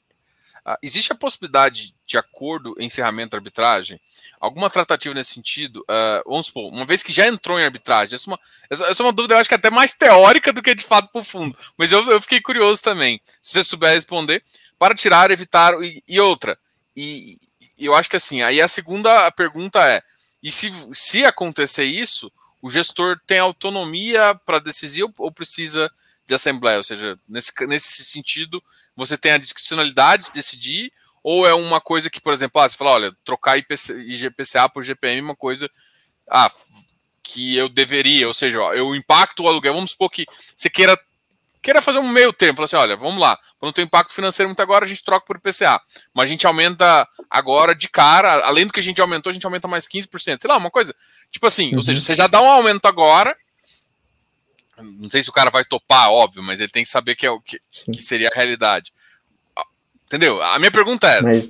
[0.66, 4.00] Uh, existe a possibilidade de acordo encerramento da arbitragem?
[4.40, 5.80] Alguma tratativa nesse sentido?
[5.80, 8.40] Uh, vamos supor, uma vez que já entrou em arbitragem, essa é, uma,
[8.70, 11.10] essa, essa é uma dúvida, eu acho que até mais teórica do que de fato
[11.10, 13.20] profundo, mas eu, eu fiquei curioso também.
[13.42, 14.44] Se você souber responder,
[14.78, 16.58] para tirar, evitar e, e outra.
[16.96, 17.38] E,
[17.78, 20.02] eu acho que assim, aí a segunda pergunta é:
[20.42, 25.90] e se, se acontecer isso, o gestor tem autonomia para decidir ou precisa
[26.32, 26.78] de assembleia?
[26.78, 28.62] Ou seja, nesse, nesse sentido,
[28.96, 32.76] você tem a discricionalidade de decidir, ou é uma coisa que, por exemplo, ah, você
[32.76, 35.70] fala, olha, trocar IPC, IGPCA por GPM é uma coisa
[36.28, 36.50] ah,
[37.22, 39.74] que eu deveria, ou seja, eu impacto o aluguel.
[39.74, 40.24] Vamos supor que
[40.56, 40.98] você queira
[41.62, 44.48] queira fazer um meio termo, falar assim, olha, vamos lá, para não ter impacto financeiro
[44.48, 45.80] muito agora, a gente troca por IPCA,
[46.12, 49.46] mas a gente aumenta agora de cara, além do que a gente aumentou, a gente
[49.46, 50.92] aumenta mais 15%, sei lá, uma coisa,
[51.30, 51.76] tipo assim, uhum.
[51.76, 53.36] ou seja, você já dá um aumento agora,
[54.82, 57.30] não sei se o cara vai topar, óbvio, mas ele tem que saber que, é
[57.30, 57.58] o, que,
[57.92, 58.92] que seria a realidade.
[60.06, 60.42] Entendeu?
[60.42, 61.48] A minha pergunta é, mas...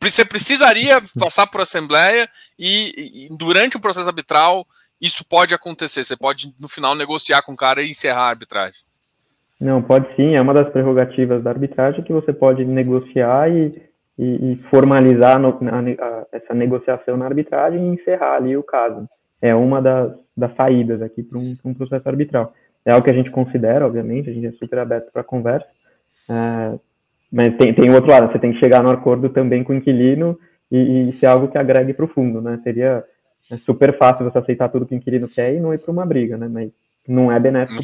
[0.00, 2.28] você precisaria passar por assembleia
[2.58, 4.66] e, e durante o processo arbitral
[5.00, 8.80] isso pode acontecer, você pode no final negociar com o cara e encerrar a arbitragem.
[9.60, 13.80] Não, pode sim, é uma das prerrogativas da arbitragem que você pode negociar e,
[14.18, 19.08] e, e formalizar no, a, a, essa negociação na arbitragem e encerrar ali o caso.
[19.40, 22.52] É uma das, das saídas aqui para um, um, processo arbitral.
[22.84, 25.66] É algo que a gente considera, obviamente, a gente é super aberto para conversa,
[26.28, 26.78] é,
[27.30, 29.76] mas tem, tem o outro lado, você tem que chegar no acordo também com o
[29.76, 30.38] inquilino
[30.70, 32.58] e, e ser algo que agregue para o fundo, né?
[32.64, 33.04] Seria
[33.50, 36.04] é super fácil você aceitar tudo que o inquilino quer e não ir para uma
[36.04, 36.48] briga, né?
[36.48, 36.70] Mas
[37.06, 37.82] não é benéfico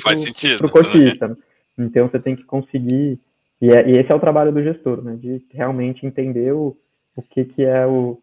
[0.58, 1.28] para o cotista.
[1.28, 1.36] Né?
[1.78, 3.18] Então você tem que conseguir,
[3.60, 6.76] e, é, e, esse é o trabalho do gestor, né, de realmente entender o,
[7.16, 8.20] o que, que é o,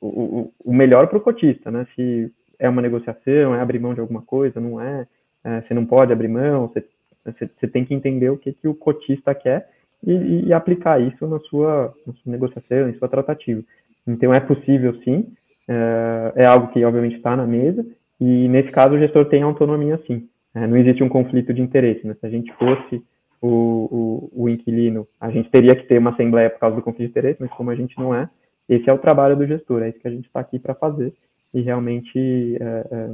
[0.00, 4.00] o, o melhor para o cotista, né, se é uma negociação, é abrir mão de
[4.00, 5.06] alguma coisa, não é,
[5.44, 6.84] é você não pode abrir mão, você,
[7.24, 9.68] você, você, tem que entender o que, que o cotista quer
[10.06, 13.62] e, e aplicar isso na sua, na sua negociação, em sua tratativa.
[14.06, 15.26] Então é possível sim,
[15.68, 17.84] é, é algo que obviamente está na mesa,
[18.20, 20.28] e nesse caso o gestor tem autonomia sim.
[20.54, 22.06] É, não existe um conflito de interesse.
[22.06, 22.14] Né?
[22.20, 23.02] Se a gente fosse
[23.42, 27.06] o, o, o, inquilino, a gente teria que ter uma assembleia por causa do conflito
[27.06, 28.28] de interesse, mas como a gente não é,
[28.68, 31.12] esse é o trabalho do gestor, é isso que a gente está aqui para fazer
[31.54, 33.10] e realmente é, é,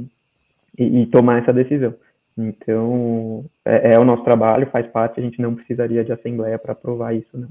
[0.77, 1.95] e, e, tomar essa decisão.
[2.37, 6.71] Então, é, é, o nosso trabalho, faz parte, a gente não precisaria de assembleia para
[6.73, 7.49] aprovar isso, não.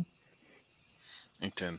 [1.40, 1.78] Entendo.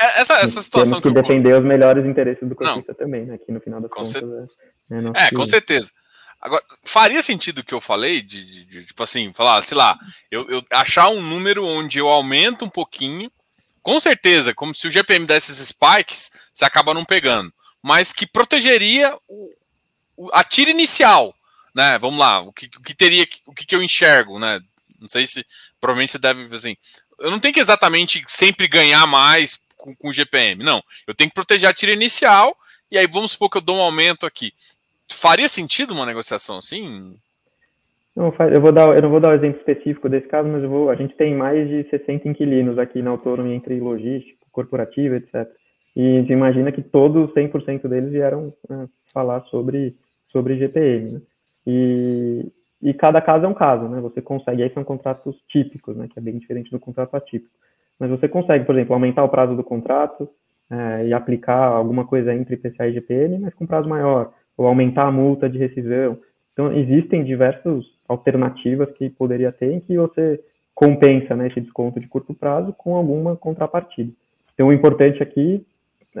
[0.00, 1.58] É, essa, essa situação Temos que, que defender eu...
[1.58, 3.34] os melhores interesses do cotista também, né?
[3.34, 4.56] Aqui no final das com contas.
[4.90, 5.90] É, é com certeza.
[6.40, 9.98] Agora, faria sentido o que eu falei, de, de, de, tipo assim, falar, sei lá,
[10.30, 13.30] eu, eu, achar um número onde eu aumento um pouquinho,
[13.82, 17.52] com certeza, como se o GPM desse esses spikes, você acaba não pegando,
[17.86, 19.48] mas que protegeria o,
[20.16, 21.32] o, a tira inicial,
[21.72, 21.96] né?
[22.00, 24.58] Vamos lá, o que, o que teria, o que, que eu enxergo, né?
[25.00, 25.46] Não sei se,
[25.80, 26.76] provavelmente você deve, assim,
[27.20, 30.82] eu não tenho que exatamente sempre ganhar mais com, com GPM, não.
[31.06, 32.56] Eu tenho que proteger a tira inicial,
[32.90, 34.52] e aí vamos supor que eu dou um aumento aqui.
[35.08, 37.16] Faria sentido uma negociação assim?
[38.16, 40.64] Não, eu vou dar, eu não vou dar o um exemplo específico desse caso, mas
[40.64, 45.46] vou, a gente tem mais de 60 inquilinos aqui na Autônomo entre logístico, corporativo, etc.
[45.96, 49.96] E imagina que todos, 100% deles vieram né, falar sobre,
[50.30, 51.12] sobre GPM.
[51.12, 51.20] Né?
[51.66, 53.98] E, e cada caso é um caso, né?
[54.02, 56.06] Você consegue, aí são contratos típicos, né?
[56.12, 57.50] Que é bem diferente do contrato atípico.
[57.98, 60.28] Mas você consegue, por exemplo, aumentar o prazo do contrato
[60.70, 65.06] é, e aplicar alguma coisa entre IPCA e GPM, mas com prazo maior, ou aumentar
[65.06, 66.18] a multa de rescisão.
[66.52, 70.38] Então, existem diversas alternativas que poderia ter em que você
[70.74, 74.12] compensa né, esse desconto de curto prazo com alguma contrapartida.
[74.52, 75.64] Então, o importante aqui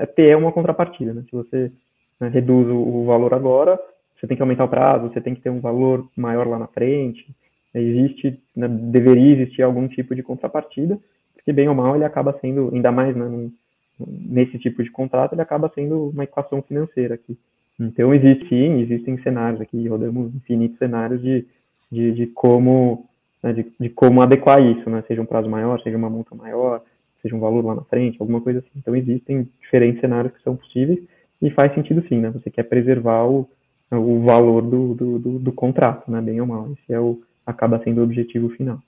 [0.04, 1.14] ter uma contrapartida.
[1.14, 1.22] Né?
[1.30, 1.72] Se você
[2.20, 3.78] né, reduz o, valor agora,
[4.18, 6.66] você tem que aumentar o prazo, você tem que ter um valor maior lá na
[6.66, 7.26] frente.
[7.72, 10.98] Existe, né, deveria existir algum tipo de contrapartida,
[11.34, 13.50] porque bem ou mal ele acaba sendo, ainda mais né,
[13.98, 17.38] nesse tipo de contrato, ele acaba sendo uma equação financeira aqui.
[17.78, 21.46] Então, existe sim, existem cenários aqui, rodamos infinitos cenários de,
[21.92, 23.06] de, de como
[23.42, 25.04] né, de, de, como adequar isso, né?
[25.06, 26.82] Seja um prazo maior, seja uma multa maior,
[27.26, 28.70] seja um valor lá na frente, alguma coisa assim.
[28.76, 31.00] Então, existem diferentes cenários que são possíveis
[31.42, 32.30] e faz sentido sim, né?
[32.30, 33.48] Você quer preservar o,
[33.90, 36.20] o valor do, do, do, do contrato, né?
[36.20, 36.72] Bem ou mal.
[36.72, 38.80] Esse é o, acaba sendo o objetivo final.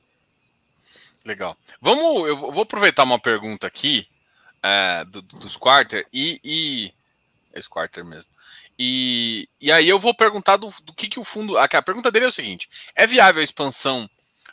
[1.24, 1.56] Legal.
[1.80, 4.06] Vamos, eu vou aproveitar uma pergunta aqui
[4.62, 6.92] é, do, dos quarter e, e
[7.54, 8.30] esse quarter mesmo.
[8.78, 11.58] E, e aí eu vou perguntar do, do que, que o fundo.
[11.58, 14.08] A, a pergunta dele é o seguinte: é viável a expansão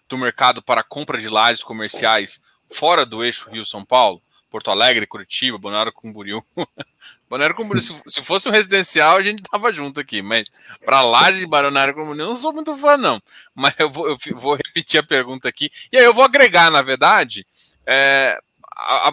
[0.10, 4.22] do mercado para compra de lajes comerciais fora do eixo Rio-São Paulo?
[4.49, 6.41] Porto Alegre, Curitiba, Balneário Camboriú.
[7.30, 10.49] Balneário Camboriú, se, se, fosse um residencial, a gente tava junto aqui, mas
[10.86, 13.22] para Lages e Balneário Camboriú, eu não sou muito fã, não.
[13.53, 15.70] Mas eu vou, eu vou repetir a pergunta aqui.
[15.91, 17.45] E aí eu vou agregar, na verdade,
[17.86, 18.39] é,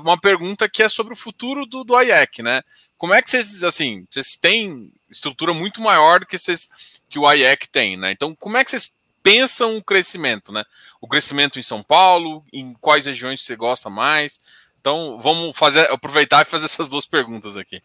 [0.00, 1.94] uma pergunta que é sobre o futuro do, do
[2.42, 2.62] né?
[2.96, 6.68] Como é que vocês, assim, vocês têm estrutura muito maior do que, vocês,
[7.09, 8.12] que o IEC tem, né?
[8.12, 8.92] Então, como é que vocês
[9.23, 10.64] pensam o crescimento, né?
[11.01, 14.41] O crescimento em São Paulo, em quais regiões você gosta mais?
[14.81, 17.81] Então, vamos fazer, aproveitar e fazer essas duas perguntas aqui.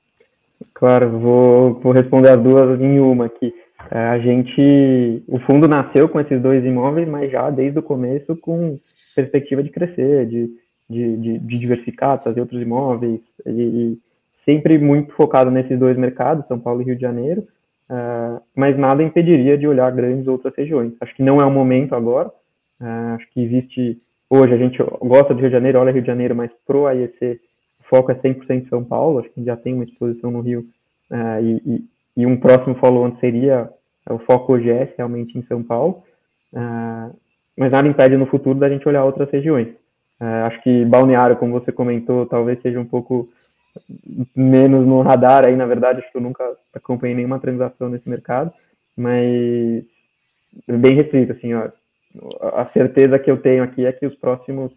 [0.73, 3.53] Claro, vou, vou responder as duas em uma aqui.
[3.91, 8.35] É, a gente, o fundo nasceu com esses dois imóveis, mas já desde o começo
[8.35, 8.79] com
[9.15, 10.49] perspectiva de crescer, de,
[10.89, 13.99] de, de, de diversificar, trazer outros imóveis, e, e,
[14.43, 17.47] sempre muito focado nesses dois mercados, São Paulo e Rio de Janeiro,
[17.89, 20.93] uh, mas nada impediria de olhar grandes outras regiões.
[21.01, 23.97] Acho que não é o momento agora, uh, acho que existe,
[24.29, 27.39] hoje a gente gosta de Rio de Janeiro, olha Rio de Janeiro, mas pro AEC
[27.79, 30.65] o foco é 100% São Paulo, acho que já tem uma exposição no Rio,
[31.11, 31.83] uh, e, e,
[32.17, 33.69] e, um próximo follow-on seria
[34.09, 36.01] o foco OGS realmente em São Paulo,
[37.57, 39.67] mas nada impede no futuro da gente olhar outras regiões.
[40.45, 43.27] acho que Balneário, como você comentou, talvez seja um pouco
[44.35, 48.51] menos no radar aí, na verdade, acho que eu nunca acompanhei nenhuma transação nesse mercado,
[48.95, 49.83] mas
[50.67, 51.69] bem restrito, assim, ó,
[52.41, 54.71] a certeza que eu tenho aqui é que os próximos,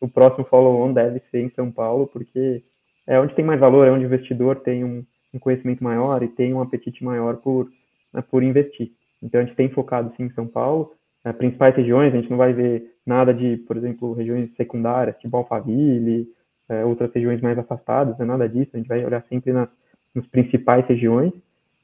[0.00, 2.62] o próximo follow-on deve ser em São Paulo, porque
[3.06, 6.28] é onde tem mais valor, é onde o investidor tem um, um conhecimento maior e
[6.28, 7.70] tem um apetite maior por,
[8.12, 8.92] né, por investir.
[9.22, 10.92] Então a gente tem focado sim em São Paulo,
[11.24, 15.36] é, principais regiões, a gente não vai ver nada de, por exemplo, regiões secundárias, tipo
[15.36, 16.28] Alphaville,
[16.68, 19.68] é, outras regiões mais afastadas, não é nada disso, a gente vai olhar sempre nas,
[20.14, 21.32] nas principais regiões.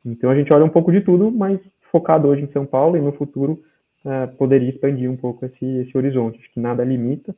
[0.04, 1.60] Então a gente olha um pouco de tudo, mas
[1.90, 3.62] focado hoje em São Paulo e no futuro
[4.04, 6.38] é, poderia expandir um pouco esse, esse horizonte.
[6.38, 7.34] Acho que nada limita,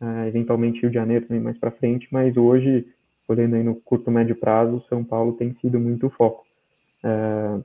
[0.00, 2.86] é, eventualmente Rio de Janeiro também mais para frente, mas hoje,
[3.28, 6.44] olhando aí no curto médio prazo, São Paulo tem sido muito foco.
[7.04, 7.60] É,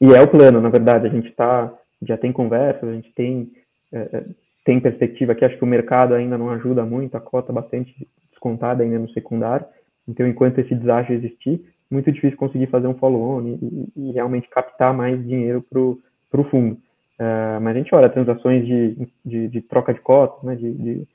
[0.00, 3.52] e é o plano, na verdade, a gente está, já tem conversas, a gente tem,
[3.92, 4.24] é, é,
[4.64, 8.08] tem perspectiva aqui, acho que o mercado ainda não ajuda muito, a cota bastante
[8.42, 9.64] descontada ainda no secundário.
[10.08, 14.92] Então, enquanto esse deságio existir, muito difícil conseguir fazer um follow-on e, e, realmente captar
[14.92, 16.74] mais dinheiro para o fundo.
[17.20, 21.08] Uh, mas a gente olha transações de, de, de troca de cotas, né, de, de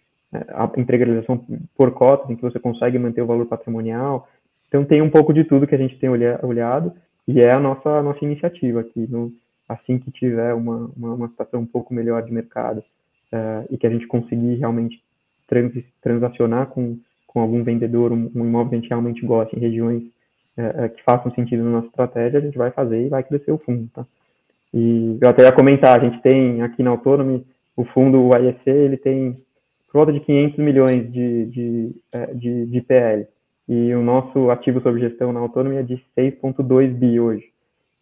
[0.77, 1.43] integralização
[1.75, 4.29] por cotas, em que você consegue manter o valor patrimonial.
[4.67, 6.93] Então, tem um pouco de tudo que a gente tem olha, olhado
[7.27, 9.07] e é a nossa, a nossa iniciativa aqui.
[9.09, 9.33] No,
[9.67, 13.85] assim que tiver uma, uma, uma situação um pouco melhor de mercado uh, e que
[13.85, 15.01] a gente conseguir realmente
[15.47, 16.97] trans, transacionar com
[17.37, 20.01] com algum vendedor, um, um imóvel que a gente realmente gosta em regiões
[20.57, 23.51] é, é, que façam sentido na nossa estratégia, a gente vai fazer e vai crescer
[23.51, 24.03] o fundo, tá?
[24.73, 28.67] E eu até ia comentar, a gente tem aqui na Autonomy, o fundo, o IEC,
[28.67, 29.33] ele tem
[29.85, 33.27] por volta de 500 milhões de, de, é, de, de PL.
[33.69, 37.45] E o nosso ativo sob gestão na Autonomy é de 6,2 bi hoje.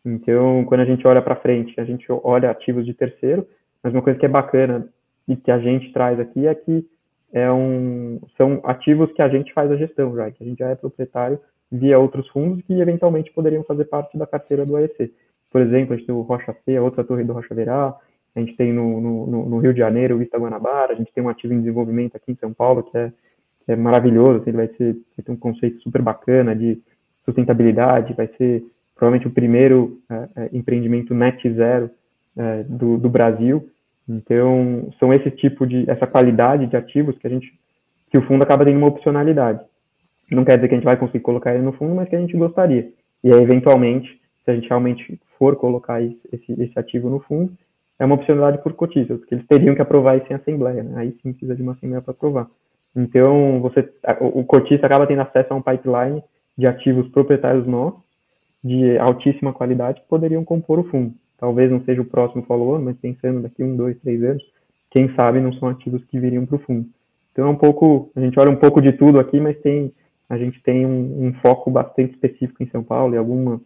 [0.05, 3.45] Então, quando a gente olha para frente, a gente olha ativos de terceiro,
[3.83, 4.87] mas uma coisa que é bacana
[5.27, 6.85] e que a gente traz aqui é que
[7.35, 10.69] é um, são ativos que a gente faz a gestão já, que a gente já
[10.69, 11.37] é proprietário
[11.69, 15.13] via outros fundos que eventualmente poderiam fazer parte da carteira do AEC.
[15.51, 17.93] Por exemplo, a gente tem o Rocha C, a outra torre do Rocha Verá,
[18.33, 21.21] a gente tem no, no, no Rio de Janeiro o Ita Guanabara, a gente tem
[21.21, 23.11] um ativo em desenvolvimento aqui em São Paulo que é,
[23.65, 26.81] que é maravilhoso, assim, ele vai, ser, vai um conceito super bacana de
[27.25, 28.63] sustentabilidade, vai ser
[28.95, 31.89] provavelmente o primeiro é, é, empreendimento net zero
[32.37, 33.69] é, do, do, Brasil.
[34.07, 37.51] Então, são esse tipo de, essa qualidade de ativos que a gente,
[38.09, 39.59] que o fundo acaba tendo uma opcionalidade.
[40.29, 42.19] Não quer dizer que a gente vai conseguir colocar ele no fundo, mas que a
[42.19, 42.89] gente gostaria.
[43.23, 44.09] E aí, eventualmente,
[44.43, 47.51] se a gente realmente for colocar esse, esse ativo no fundo,
[47.97, 50.93] é uma opcionalidade por cotistas, porque eles teriam que aprovar isso em assembleia, né?
[50.97, 52.47] aí sim precisa de uma assembleia para aprovar.
[52.95, 53.89] Então, você,
[54.19, 56.23] o cotista acaba tendo acesso a um pipeline
[56.57, 57.99] de ativos proprietários nossos,
[58.63, 61.13] de altíssima qualidade, que poderiam compor o fundo.
[61.37, 64.43] Talvez não seja o próximo follow-on, mas pensando daqui um, dois, três anos,
[64.89, 66.87] quem sabe não são ativos que viriam para o fundo.
[67.31, 69.91] Então é um pouco, a gente olha um pouco de tudo aqui, mas tem,
[70.29, 73.59] a gente tem um, um foco bastante específico em São Paulo e alguma,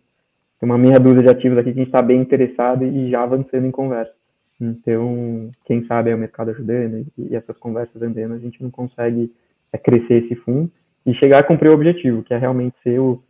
[0.59, 3.21] tem uma meia dúzia de ativos aqui que a gente está bem interessado e já
[3.21, 4.11] avançando em conversa.
[4.59, 8.71] Então, quem sabe é o mercado ajudando e, e essas conversas andando, a gente não
[8.71, 9.31] consegue
[9.71, 10.69] é, crescer esse fundo
[11.05, 13.21] e chegar a cumprir o objetivo, que é realmente ser o,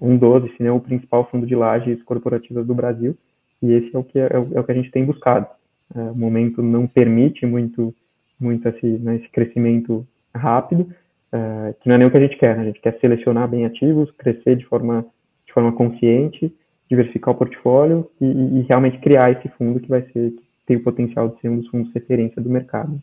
[0.00, 3.16] um dos, se não o principal fundo de lajes corporativas do Brasil,
[3.62, 5.46] e esse é o que, é, é o que a gente tem buscado.
[5.94, 7.94] É, o momento não permite muito,
[8.38, 10.92] muito esse, né, esse crescimento rápido,
[11.32, 12.62] é, que não é nem o que a gente quer, né?
[12.62, 15.04] a gente quer selecionar bem ativos, crescer de forma,
[15.46, 16.54] de forma consciente,
[16.88, 20.82] diversificar o portfólio e, e realmente criar esse fundo que vai ser, que tem o
[20.82, 23.00] potencial de ser um dos fundos referência do mercado.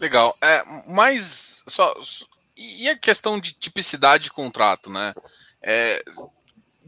[0.00, 0.36] Legal.
[0.40, 1.92] É, mas só,
[2.56, 5.12] e a questão de tipicidade de contrato, né?
[5.62, 6.02] É,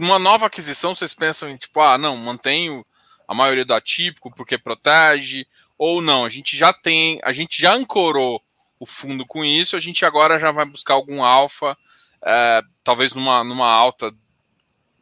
[0.04, 2.84] uma nova aquisição, vocês pensam em tipo, ah, não, mantenho
[3.26, 5.46] a maioria do atípico porque protege,
[5.78, 8.42] ou não, a gente já tem, a gente já ancorou
[8.78, 11.76] o fundo com isso, a gente agora já vai buscar algum alfa,
[12.22, 14.12] é, talvez numa, numa alta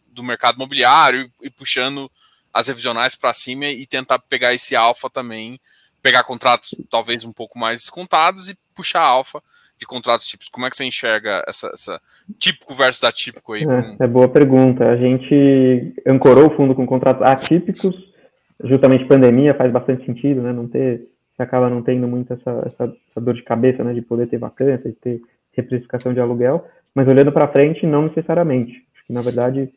[0.09, 2.11] do mercado imobiliário e, e puxando
[2.53, 5.61] as revisionais para cima e tentar pegar esse alfa também
[6.03, 9.43] pegar contratos talvez um pouco mais descontados e puxar alfa
[9.79, 10.51] de contratos típicos.
[10.51, 12.01] Como é que você enxerga essa, essa
[12.39, 13.63] típico versus atípico aí?
[13.63, 14.89] É, é, boa pergunta.
[14.89, 17.91] A gente ancorou o fundo com contratos atípicos,
[18.65, 20.53] justamente pandemia faz bastante sentido, né?
[20.53, 23.95] Não ter, você acaba não tendo muito essa, essa, essa dor de cabeça, né?
[23.95, 25.21] De poder ter vacância, de ter
[25.53, 26.65] reprecificação de aluguel,
[26.95, 28.87] mas olhando para frente, não necessariamente.
[28.95, 29.73] Acho que, na verdade,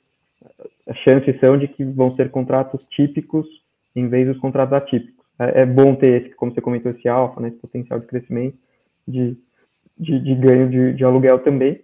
[0.88, 3.47] as chances são de que vão ser contratos típicos
[3.95, 7.41] em vez dos contratos atípicos é, é bom ter esse, como você comentou, esse alfa,
[7.41, 8.58] né, esse potencial de crescimento,
[9.08, 9.36] de,
[10.02, 11.80] de, de ganho de, de, aluguel também.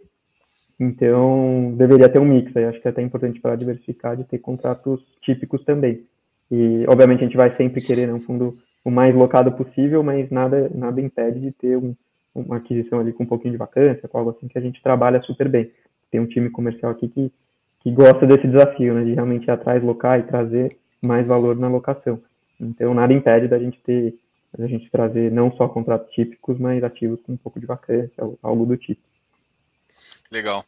[0.80, 2.65] Então, deveria ter um mix aí.
[2.65, 6.03] Acho que é até importante para diversificar de ter contratos típicos também.
[6.51, 10.30] E, obviamente, a gente vai sempre querer né, um fundo o mais locado possível, mas
[10.32, 11.93] nada, nada impede de ter um,
[12.34, 15.22] uma aquisição ali com um pouquinho de vacância, com algo assim que a gente trabalha
[15.22, 15.72] super bem.
[16.09, 17.32] Tem um time comercial aqui que,
[17.82, 21.68] que gosta desse desafio, né, de realmente ir atrás, locar e trazer mais valor na
[21.68, 22.20] locação.
[22.59, 24.15] Então, nada impede da gente ter,
[24.57, 28.65] da gente trazer não só contratos típicos, mas ativos com um pouco de vacância, algo
[28.65, 29.01] do tipo.
[30.31, 30.65] Legal.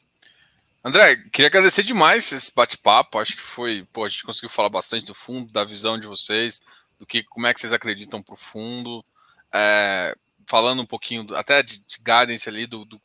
[0.84, 3.20] André, queria agradecer demais esse bate-papo.
[3.20, 6.62] Acho que foi, pô, a gente conseguiu falar bastante do fundo, da visão de vocês,
[6.98, 9.04] do que, como é que vocês acreditam para o fundo,
[9.54, 10.16] é,
[10.48, 13.02] falando um pouquinho até de, de guidance ali do, do,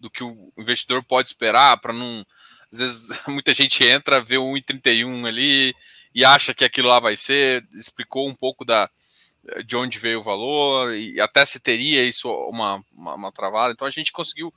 [0.00, 2.24] do que o investidor pode esperar para não
[2.72, 5.74] às vezes muita gente entra, vê o 1,31 ali
[6.14, 8.90] e acha que aquilo lá vai ser, explicou um pouco da
[9.64, 13.72] de onde veio o valor e até se teria isso uma, uma, uma travada.
[13.72, 14.52] Então a gente conseguiu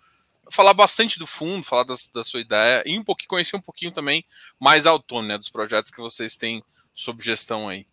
[0.52, 3.92] falar bastante do fundo, falar da, da sua ideia e um pouquinho conhecer um pouquinho
[3.92, 4.24] também
[4.60, 6.62] mais autônomo né, dos projetos que vocês têm
[6.94, 7.86] sob gestão aí.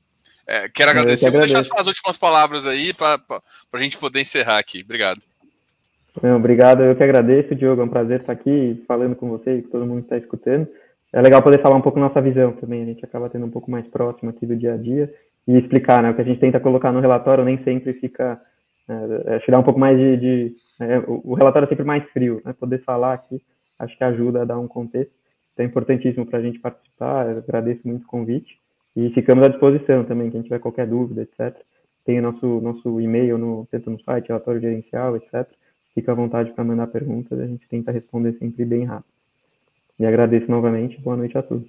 [0.47, 1.31] É, quero agradecer.
[1.31, 3.21] Vou deixar as últimas palavras aí para
[3.73, 4.81] a gente poder encerrar aqui.
[4.83, 5.21] Obrigado.
[6.37, 7.81] Obrigado, eu que agradeço, Diogo.
[7.81, 10.67] É um prazer estar aqui falando com você e com todo mundo que está escutando.
[11.13, 13.71] É legal poder falar um pouco nossa visão também, a gente acaba tendo um pouco
[13.71, 15.15] mais próximo aqui do dia a dia
[15.49, 16.11] e explicar, né?
[16.11, 18.41] O que a gente tenta colocar no relatório nem sempre fica.
[18.89, 20.17] É, acho que dá um pouco mais de.
[20.17, 22.53] de é, o relatório é sempre mais frio, né?
[22.53, 23.43] Poder falar aqui
[23.81, 25.13] acho que ajuda a dar um contexto.
[25.53, 28.59] Então é importantíssimo para a gente participar, eu agradeço muito o convite
[28.97, 31.57] e ficamos à disposição também, quem tiver qualquer dúvida, etc.
[32.05, 35.49] Tem o nosso, nosso e-mail, no, no site, relatório gerencial, etc
[35.99, 39.13] fica à vontade para mandar perguntas, a gente tenta responder sempre bem rápido.
[39.99, 41.69] E agradeço novamente, boa noite a todos.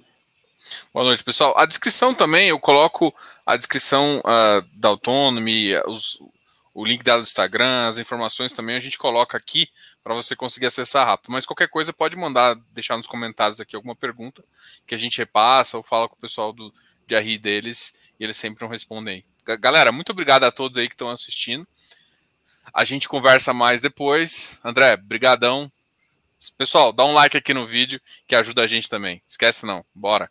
[0.92, 1.56] Boa noite, pessoal.
[1.56, 3.14] A descrição também, eu coloco
[3.46, 6.18] a descrição uh, da Autonomy, os,
[6.74, 9.68] o link dado do Instagram, as informações também a gente coloca aqui
[10.02, 11.32] para você conseguir acessar rápido.
[11.32, 14.44] Mas qualquer coisa pode mandar, deixar nos comentários aqui alguma pergunta
[14.86, 16.72] que a gente repassa ou fala com o pessoal do
[17.06, 19.24] de RI deles e eles sempre não respondem.
[19.58, 21.66] Galera, muito obrigado a todos aí que estão assistindo.
[22.72, 24.60] A gente conversa mais depois.
[24.64, 25.70] André, brigadão.
[26.56, 29.20] Pessoal, dá um like aqui no vídeo que ajuda a gente também.
[29.28, 29.84] Esquece não.
[29.92, 30.30] Bora.